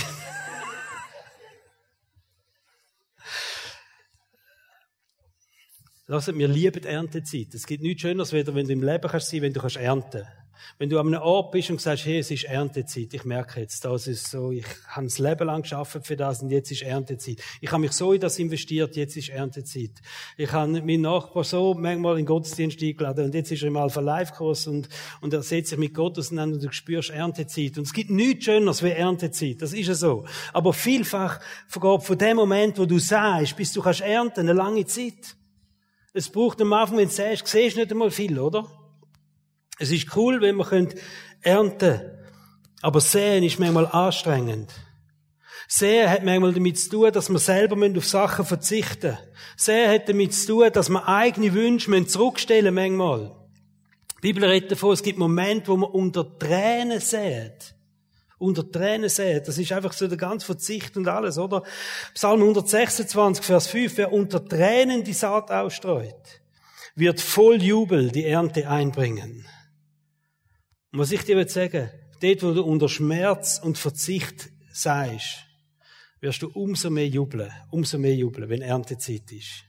[6.08, 7.54] Lasst mir lieben die Erntezeit.
[7.54, 10.26] Es gibt nichts Schöneres, wenn du im Leben kannst sein, wenn du kannst ernten.
[10.78, 13.84] Wenn du an einem Ort bist und sagst, hey, es ist Erntezeit, ich merke jetzt,
[13.84, 17.42] das ist so, ich habe das Leben lang geschafft für das und jetzt ist Erntezeit.
[17.60, 19.92] Ich habe mich so in das investiert, jetzt ist Erntezeit.
[20.36, 23.76] Ich habe meinen Nachbar so manchmal in den Gottesdienst eingeladen und jetzt ist er im
[23.76, 24.88] Alpha Life Kurs und,
[25.20, 27.78] und er setzt sich mit Gott auseinander und du spürst Erntezeit.
[27.78, 29.62] Und es gibt nichts Schöneres wie Erntezeit.
[29.62, 30.24] Das ist ja so.
[30.52, 35.36] Aber vielfach von dem Moment, wo du sagst, bis du kannst ernten, eine lange Zeit.
[36.12, 38.66] Es braucht am Anfang, wenn du sagst, siehst nicht einmal viel, oder?
[39.78, 40.88] Es ist cool, wenn man
[41.42, 42.10] ernten können.
[42.82, 44.72] Aber sehen ist manchmal anstrengend.
[45.68, 49.26] Sehen hat manchmal damit zu tun, dass man selber auf Sachen verzichten müssen.
[49.56, 53.34] Sehen hat damit zu tun, dass man eigene Wünsche zurückstellen manchmal.
[54.18, 57.76] Die Bibel redet davon, es gibt Momente, wo man unter Tränen sieht
[58.38, 59.42] unter Tränen sehen.
[59.44, 61.62] Das ist einfach so der ganze Verzicht und alles, oder?
[62.14, 63.96] Psalm 126, Vers 5.
[63.96, 66.40] Wer unter Tränen die Saat ausstreut,
[66.94, 69.46] wird voll Jubel die Ernte einbringen.
[70.96, 71.90] Und was ich dir sagen,
[72.22, 75.44] dort, wo du unter Schmerz und Verzicht seist,
[76.20, 79.66] wirst du umso mehr jubeln, umso mehr jubeln, wenn Erntezeit ist.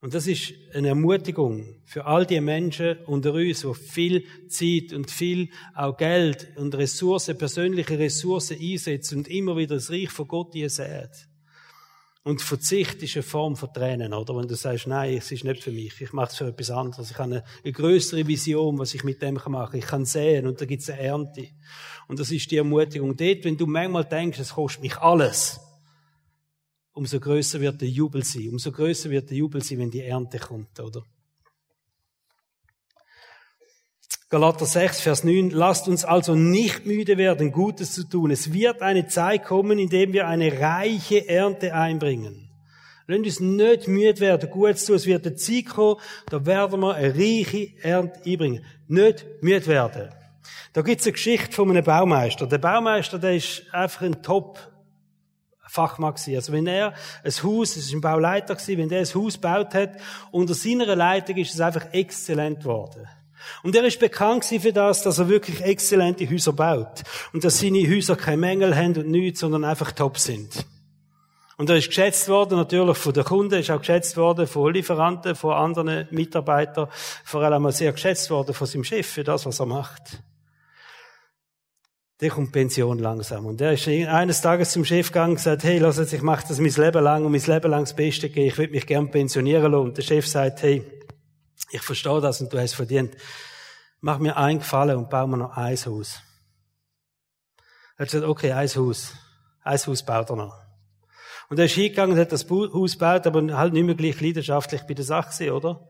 [0.00, 5.10] Und das ist eine Ermutigung für all die Menschen unter uns, die viel Zeit und
[5.10, 10.54] viel auch Geld und Ressourcen, persönliche Ressourcen einsetzen und immer wieder das Reich von Gott
[10.54, 11.10] hier sehen.
[12.28, 14.36] Und Verzicht ist eine Form von Tränen, oder?
[14.36, 17.10] Wenn du sagst, nein, es ist nicht für mich, ich mache es für etwas anderes.
[17.10, 19.78] Ich habe eine, eine größere Vision, was ich mit dem machen kann.
[19.78, 21.48] Ich kann sehen und da gibt es eine Ernte.
[22.06, 23.16] Und das ist die Ermutigung.
[23.16, 25.58] Dort, wenn du manchmal denkst, es kostet mich alles,
[26.92, 28.50] umso größer wird der Jubel sein.
[28.50, 31.02] Umso größer wird der Jubel sein, wenn die Ernte kommt, oder?
[34.30, 35.48] Galater 6, Vers 9.
[35.52, 38.30] Lasst uns also nicht müde werden, Gutes zu tun.
[38.30, 42.50] Es wird eine Zeit kommen, in der wir eine reiche Ernte einbringen.
[43.06, 44.96] Lasst uns nicht müde werden, Gutes zu tun.
[44.96, 45.96] Es wird eine Zeit kommen,
[46.28, 48.66] da werden wir eine reiche Ernte einbringen.
[48.86, 50.10] Nicht müde werden.
[50.74, 52.46] Da gibt's eine Geschichte von einem Baumeister.
[52.46, 54.58] Der Baumeister, der ist einfach ein Top
[55.68, 56.12] Fachmann.
[56.12, 56.92] Also wenn er
[57.24, 59.92] ein Haus, es ist ein Bauleiter gewesen, wenn er ein Haus gebaut hat,
[60.32, 63.06] unter seiner Leitung ist es einfach exzellent geworden.
[63.62, 67.02] Und er ist bekannt für das, dass er wirklich exzellente Häuser baut.
[67.32, 70.66] Und dass seine Häuser keine Mängel haben und nichts, sondern einfach top sind.
[71.56, 75.34] Und er ist geschätzt worden, natürlich von den Kunden, ist auch geschätzt worden von Lieferanten,
[75.34, 76.88] von anderen Mitarbeitern,
[77.24, 80.22] vor allem auch sehr geschätzt worden von seinem Chef für das, was er macht
[82.20, 83.46] der kommt Pension langsam.
[83.46, 86.46] Und er ist eines Tages zum Chef gegangen und gesagt, hey, lass jetzt, ich mache
[86.48, 89.10] das mein Leben lang und mein Leben lang das Beste geben, ich würde mich gern
[89.10, 89.84] pensionieren lassen.
[89.84, 90.84] Und der Chef sagt, hey,
[91.70, 93.16] ich verstehe das und du hast verdient.
[94.00, 96.20] Mach mir einen Gefallen und bau mir noch ein Haus.
[97.96, 99.12] Er hat gesagt, okay, ein Haus.
[99.62, 100.56] Ein Haus baut er noch.
[101.48, 104.82] Und er ist hingegangen und hat das Haus gebaut, aber halt nicht mehr gleich leidenschaftlich
[104.82, 105.88] bei der Sache gewesen, oder?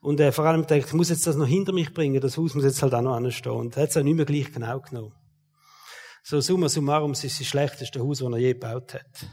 [0.00, 2.54] Und er vor allem denkt, ich muss jetzt das noch hinter mich bringen, das Haus
[2.54, 3.52] muss jetzt halt auch noch anstehen.
[3.52, 5.14] Und er hat es auch nicht mehr gleich genau genommen.
[6.22, 9.26] So summa summarum, es ist das schlechteste Haus, das er je gebaut hat.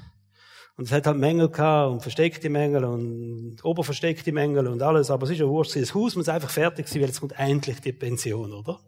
[0.75, 5.25] Und es hat halt Mängel gehabt und versteckte Mängel und oberversteckte Mängel und alles, aber
[5.25, 5.75] es ist ja wurscht.
[5.75, 8.79] Das Haus muss einfach fertig sein, weil jetzt kommt endlich die Pension, oder?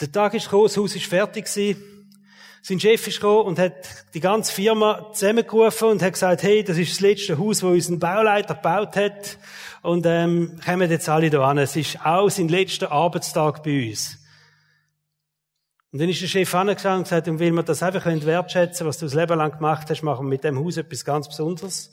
[0.00, 1.82] Der Tag ist gekommen, das Haus ist fertig gewesen.
[2.64, 3.74] Sein Chef ist gekommen und hat
[4.14, 7.96] die ganze Firma zusammengerufen und hat gesagt, hey, das ist das letzte Haus, das unser
[7.96, 9.38] Bauleiter gebaut hat.
[9.82, 11.58] Und, ähm, kommen jetzt alle da an.
[11.58, 14.21] Es ist auch sein letzter Arbeitstag bei uns.
[15.92, 18.96] Und dann ist der Chef angegangen und gesagt, und will man das einfach wertschätzen, was
[18.96, 21.90] du das Leben lang gemacht hast, machen wir mit dem Haus etwas ganz Besonderes.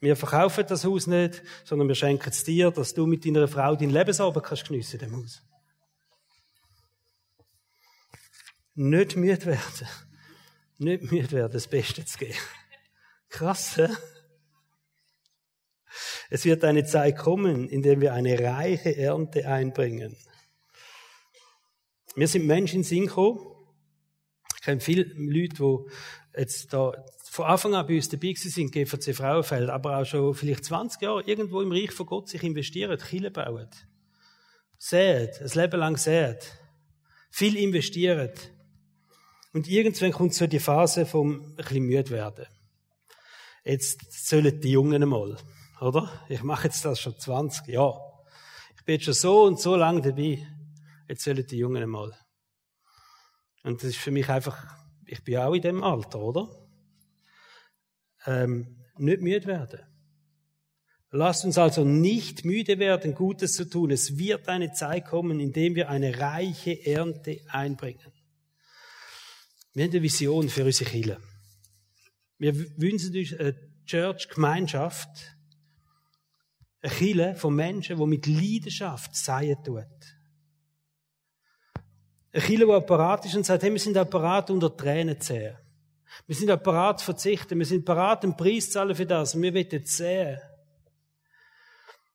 [0.00, 3.76] Wir verkaufen das Haus nicht, sondern wir schenken es dir, dass du mit deiner Frau
[3.76, 5.42] dein Lebensabend kannst geniessen in dem Haus.
[8.74, 9.88] Nicht müde werden.
[10.78, 12.38] Nicht müde werden, das Beste zu geben.
[13.28, 13.88] Krass, hä?
[16.30, 20.16] Es wird eine Zeit kommen, in der wir eine reiche Ernte einbringen.
[22.14, 23.40] Wir sind Menschen in Sinn gekommen.
[24.56, 26.92] Ich kenne viele Leute, die jetzt da
[27.30, 31.22] von Anfang an bei uns dabei sind, GVC Frauenfeld, aber auch schon vielleicht 20 Jahre
[31.22, 33.68] irgendwo im Reich von Gott sich investieren, Kille bauen.
[34.78, 36.36] Säen, ein Leben lang säen.
[37.30, 38.32] Viel investieren.
[39.52, 42.46] Und irgendwann kommt so die Phase vom ein bisschen müde werden.
[43.64, 45.36] Jetzt sollen die Jungen einmal,
[45.80, 46.10] oder?
[46.28, 48.00] Ich mache jetzt das schon 20 Jahre.
[48.76, 50.46] Ich bin jetzt schon so und so lange dabei.
[51.08, 52.14] Jetzt sollen die Jungen einmal.
[53.62, 54.62] Und das ist für mich einfach,
[55.06, 56.48] ich bin auch in dem Alter, oder?
[58.26, 59.80] Ähm, nicht müde werden.
[61.10, 63.90] Lasst uns also nicht müde werden, Gutes zu tun.
[63.90, 68.12] Es wird eine Zeit kommen, in der wir eine reiche Ernte einbringen.
[69.72, 71.18] Wir haben eine Vision für unsere Kirche.
[72.36, 73.56] Wir wünschen uns eine
[73.86, 75.08] Church-Gemeinschaft,
[76.82, 80.17] eine Kirche von Menschen, die mit Leidenschaft sein tut.
[82.32, 85.56] Ein Kilo, der parat ist und sagt, hey, wir sind parat, unter Tränen zu sehen.
[86.26, 87.58] Wir sind auch parat zu verzichten.
[87.58, 89.40] Wir sind parat, den Preis zu zahlen für das.
[89.40, 90.38] Wir wollen sehen.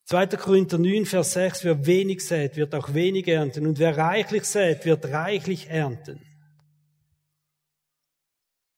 [0.05, 0.27] 2.
[0.27, 3.65] Korinther 9, Vers 6, wer wenig sät, wird auch wenig ernten.
[3.65, 6.21] Und wer reichlich sät, wird reichlich ernten.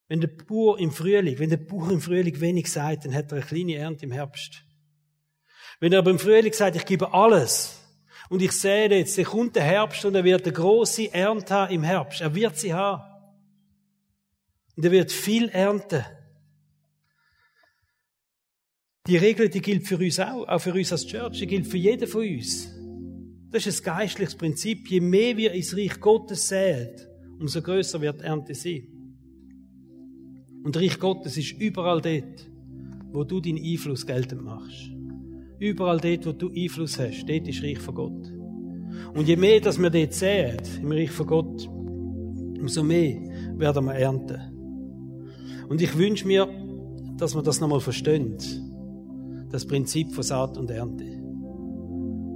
[0.07, 3.37] Wenn der Bauer im Frühling, wenn der Bauer im Frühling wenig sät, dann hat er
[3.37, 4.63] eine kleine Ernte im Herbst.
[5.79, 7.81] Wenn er aber im Frühling sagt, ich gebe alles,
[8.29, 11.73] und ich sehe jetzt, der kommt der Herbst und er wird eine große Ernte haben
[11.73, 12.21] im Herbst.
[12.21, 13.03] Er wird sie haben.
[14.75, 16.03] Und er wird viel ernten.
[19.07, 21.77] Die Regel, die gilt für uns auch, auch für uns als Church, die gilt für
[21.77, 22.69] jeden von uns.
[23.51, 24.89] Das ist ein geistliches Prinzip.
[24.89, 26.89] Je mehr wir ins Reich Gottes sehen,
[27.39, 28.87] umso größer wird die Ernte sein.
[30.63, 32.49] Und Reich Gottes ist überall dort,
[33.11, 34.94] wo du deinen Einfluss geltend machst.
[35.59, 38.33] Überall dort, wo du Einfluss hast, dort ist Reich von Gott.
[39.13, 41.69] Und je mehr, dass wir dort sehen, im Reich von Gott,
[42.59, 43.21] umso mehr
[43.57, 44.39] werden wir ernten.
[45.69, 46.47] Und ich wünsche mir,
[47.17, 48.37] dass wir das nochmal verstehen.
[49.49, 51.05] Das Prinzip von Saat und Ernte.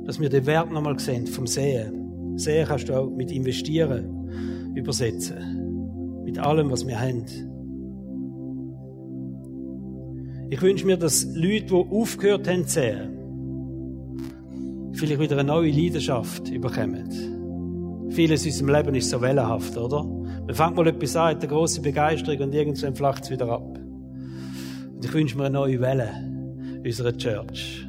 [0.06, 2.38] Dass wir den Wert nochmal sehen vom Sehen.
[2.38, 6.24] Sehen kannst du auch mit Investieren übersetzen.
[6.24, 7.26] Mit allem, was wir haben.
[10.52, 13.16] Ich wünsche mir, dass Leute, die aufgehört haben zu sehen,
[14.94, 18.10] vielleicht wieder eine neue Leidenschaft überkommen.
[18.10, 20.04] Vieles in unserem Leben ist so wellenhaft, oder?
[20.04, 23.78] Man fängt mal etwas an, hat eine grosse Begeisterung und irgendwann flacht es wieder ab.
[23.78, 26.10] Und ich wünsche mir eine neue Welle
[26.78, 27.88] in unserer Church.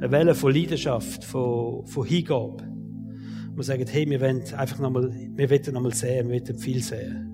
[0.00, 2.64] Eine Welle von Leidenschaft, von, von Hingabe.
[3.54, 7.28] Wir sagen, hey, wir wollen einfach nochmal, wir wollen nochmal sehen, wir wollen viel sehen.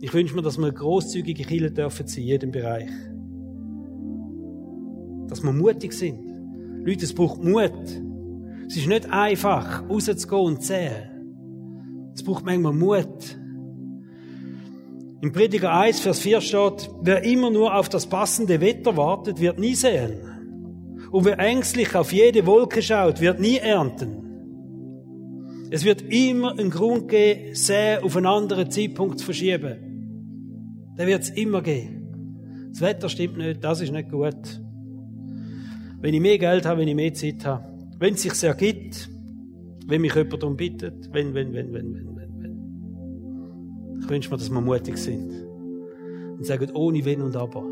[0.00, 2.90] Ich wünsche mir, dass wir grosszügige Kirche dürfen sein, in jedem Bereich.
[5.28, 6.18] Dass wir mutig sind.
[6.84, 7.72] Leute, es braucht Mut.
[8.66, 12.12] Es ist nicht einfach, rauszugehen und zu sehen.
[12.14, 13.38] Es braucht manchmal Mut.
[15.20, 19.58] Im Prediger 1, Vers 4 steht, wer immer nur auf das passende Wetter wartet, wird
[19.58, 20.20] nie sehen.
[21.10, 24.28] Und wer ängstlich auf jede Wolke schaut, wird nie ernten.
[25.70, 30.92] Es wird immer einen Grund geben, Säen auf einen anderen Zeitpunkt zu verschieben.
[30.96, 32.68] Da wird es immer geben.
[32.70, 34.60] Das Wetter stimmt nicht, das ist nicht gut.
[36.00, 37.64] Wenn ich mehr Geld habe, wenn ich mehr Zeit habe,
[37.98, 39.10] wenn es sich ergibt,
[39.86, 44.00] wenn mich jemand darum bittet, wenn, wenn, wenn, wenn, wenn, wenn, wenn.
[44.00, 45.48] Ich wünsche mir, dass wir mutig sind
[46.36, 47.64] und sagen, ohne Wenn und Aber.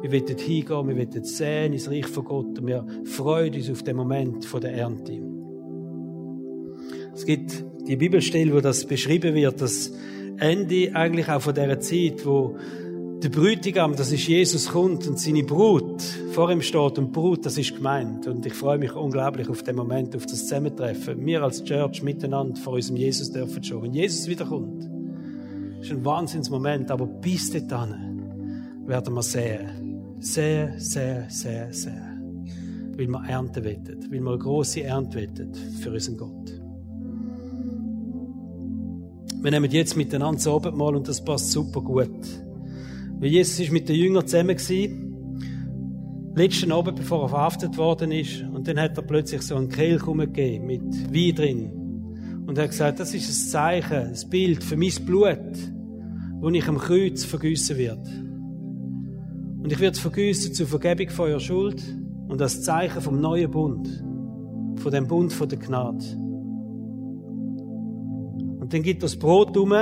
[0.00, 3.82] Wir wollen hingehen, wir wollen sehen ins Reich von Gott und wir freuen uns auf
[3.82, 5.20] den Moment der Ernte.
[7.14, 9.92] Es gibt die Bibelstelle, wo das beschrieben wird, das
[10.38, 12.56] Ende eigentlich auch von dieser Zeit, wo
[13.22, 16.02] der Brütigam, das ist Jesus, kommt und seine Brut
[16.32, 18.26] vor ihm steht und Brut, das ist gemeint.
[18.26, 21.24] Und ich freue mich unglaublich auf den Moment, auf das Zusammentreffen.
[21.24, 23.82] Wir als Church miteinander vor unserem Jesus dürfen schon.
[23.82, 24.90] Wenn Jesus wiederkommt,
[25.80, 28.22] ist ein Wahnsinnsmoment, aber bis dahin
[28.86, 30.16] werden wir sehen.
[30.20, 32.18] Sehr, sehr, sehr, sehr.
[32.96, 36.60] Weil wir Ernte wettet, weil wir eine grosse Ernte wettet für unseren Gott.
[39.42, 42.08] Wir nehmen jetzt miteinander das Abendmahl und das passt super gut.
[43.24, 44.58] Weil Jesus ist mit den Jüngern zusammen
[46.36, 50.06] letzten Abend, bevor er verhaftet worden ist, und dann hat er plötzlich so einen Kelch
[50.06, 52.44] umgegeben mit Wein drin.
[52.46, 55.56] Und er hat gesagt, das ist ein Zeichen, ein Bild für mein Blut,
[56.38, 58.06] wo ich am Kreuz vergüssen wird.
[59.62, 61.82] Und ich werde es vergüssen zur Vergebung von eurer Schuld
[62.28, 64.04] und als Zeichen vom neuen Bund,
[64.82, 66.04] von dem Bund von der Gnade.
[68.60, 69.72] Und dann gibt das Brot um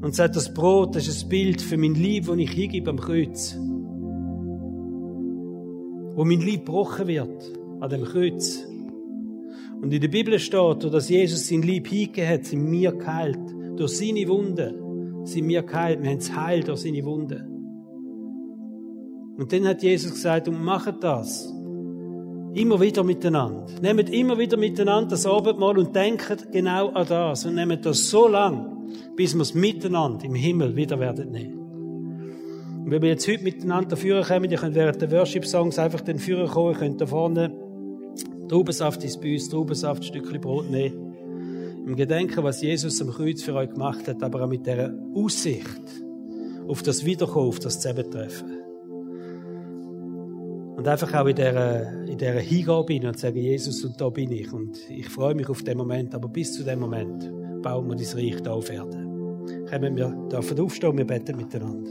[0.00, 3.00] und sagt, das Brot das ist ein Bild für mein Lieb, das ich hingebe am
[3.00, 3.56] Kreuz.
[6.14, 8.66] Wo mein Lieb gebrochen wird, an dem Kreuz.
[9.80, 13.38] Und in der Bibel steht, dass Jesus sein Lieb hingegeben hat, sind wir geheilt.
[13.76, 16.02] Durch seine Wunden sind wir geheilt.
[16.02, 17.44] Wir haben es Heil durch seine Wunden.
[19.36, 21.54] Und dann hat Jesus gesagt, und macht das.
[22.54, 23.66] Immer wieder miteinander.
[23.80, 27.44] Nehmt immer wieder miteinander das Abendmahl und denkt genau an das.
[27.44, 31.58] Und nehmt das so lang, bis wir es miteinander im Himmel wieder werden nehmen.
[32.84, 36.18] Und wenn wir jetzt heute miteinander führen kommen, ihr könnt während der Worship-Songs einfach den
[36.18, 37.52] Führer kommen, ihr könnt da vorne
[38.48, 41.14] Traubensaft bei uns, Traubensaft, Stückchen Brot nehmen.
[41.86, 45.82] Im Gedenken, was Jesus am Kreuz für euch gemacht hat, aber auch mit dieser Aussicht
[46.66, 48.57] auf das Wiederkommen, auf das Zusammentreffen.
[50.78, 54.30] Und einfach auch in dieser, in dieser Hingabe hin und sagen, Jesus, und da bin
[54.30, 54.52] ich.
[54.52, 57.28] Und ich freue mich auf den Moment, aber bis zu dem Moment
[57.62, 59.66] bauen wir das Reich da auf Erden.
[59.68, 61.90] Kommen wir dürfen aufstehen, wir beten miteinander.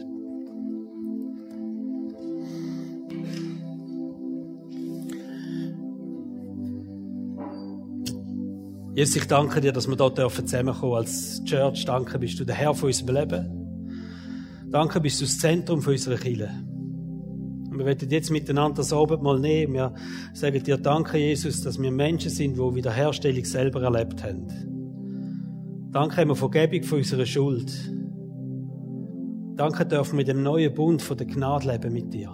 [8.95, 11.83] Jesus, ich danke dir, dass wir dort zusammenkommen als Church.
[11.83, 14.69] Danke, bist du der Herr von unserem Leben.
[14.71, 16.66] Danke, bist du das Zentrum unserer Kirche.
[17.77, 19.73] Wir werden jetzt miteinander das Abendmahl nehmen.
[19.73, 19.93] Wir
[20.33, 24.47] sagen dir Danke, Jesus, dass wir Menschen sind, die Wiederherstellung selber erlebt haben.
[25.91, 27.71] Danke haben wir Vergebung von unserer Schuld.
[29.55, 32.31] Danke dürfen wir mit dem neuen Bund von der Gnade leben mit dir.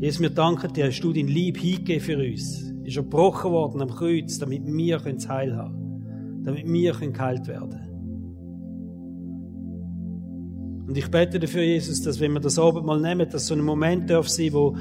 [0.00, 3.82] Jesus, wir danken dir, hast du dein Lieb hingegeben für uns ist er gebrochen worden
[3.82, 6.44] am Kreuz, damit wir das Heil haben können.
[6.44, 7.93] Damit wir geheilt werden können.
[10.86, 13.62] Und ich bete dafür, Jesus, dass wenn wir das Abend mal nehmen, dass so ein
[13.62, 14.76] Moment darf sein, wo,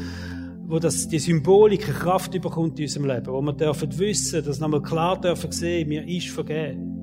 [0.66, 4.68] wo das, die Symbolik Kraft überkommt in unserem Leben, wo wir dürfen wissen, dass wir
[4.68, 6.93] nochmal klar dürfen sehen, mir ist vergeben.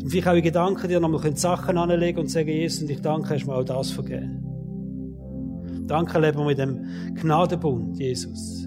[0.00, 3.34] Und vielleicht auch in Gedanken dir nochmal Sachen anlegen und sagen, Jesus, und ich danke,
[3.34, 4.44] hast mir auch das vergeben.
[5.86, 8.66] Danke, leben wir mit dem Gnadenbund, Jesus.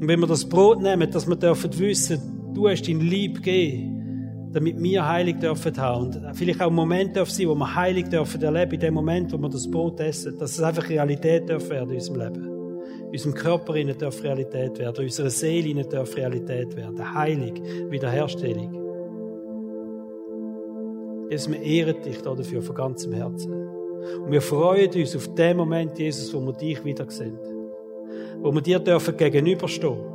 [0.00, 2.20] Und wenn wir das Brot nehmen, dass wir dürfen wissen,
[2.52, 3.93] du hast dein Lieb gegeben,
[4.54, 6.04] damit wir heilig dürfen haben.
[6.04, 9.32] Und vielleicht auch ein Moment darf sein, wo wir heilig dürfen erleben, in dem Moment,
[9.32, 12.44] wo wir das Brot essen, dass es einfach Realität darf werden in unserem Leben.
[13.06, 17.14] In unserem Körper innen darf Realität werden, in unserer Seele innen darf Realität werden.
[17.14, 18.80] Heilig, Wiederherstellung.
[21.30, 23.52] Jesus, wir ehren dich dafür von ganzem Herzen.
[23.52, 27.38] Und wir freuen uns auf den Moment, Jesus, wo wir dich wieder sehen
[28.44, 30.13] wo wir dir dürfen gegenüberstehen.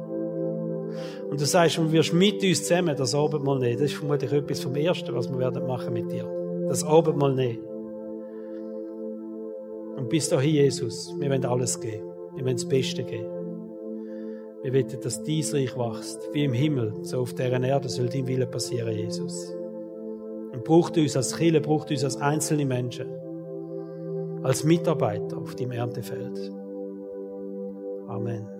[1.29, 3.79] Und du sagst, du wirst mit uns zusammen das Abendmahl nehmen.
[3.79, 6.25] Das ist vermutlich etwas vom Ersten, was wir werden machen mit dir.
[6.67, 7.59] Das Abendmahl nehmen.
[9.95, 12.07] Und bis dahin, Jesus, wir wollen alles geben.
[12.35, 13.29] Wir wollen das Beste geben.
[14.63, 18.27] Wir wollen, dass dein Reich wächst, wie im Himmel, so auf dieser Erde soll dein
[18.27, 19.53] Wille passieren, Jesus.
[20.51, 23.07] Und braucht uns als Kirche, braucht uns als einzelne Menschen,
[24.43, 26.51] als Mitarbeiter auf dem Erntefeld.
[28.07, 28.58] Amen.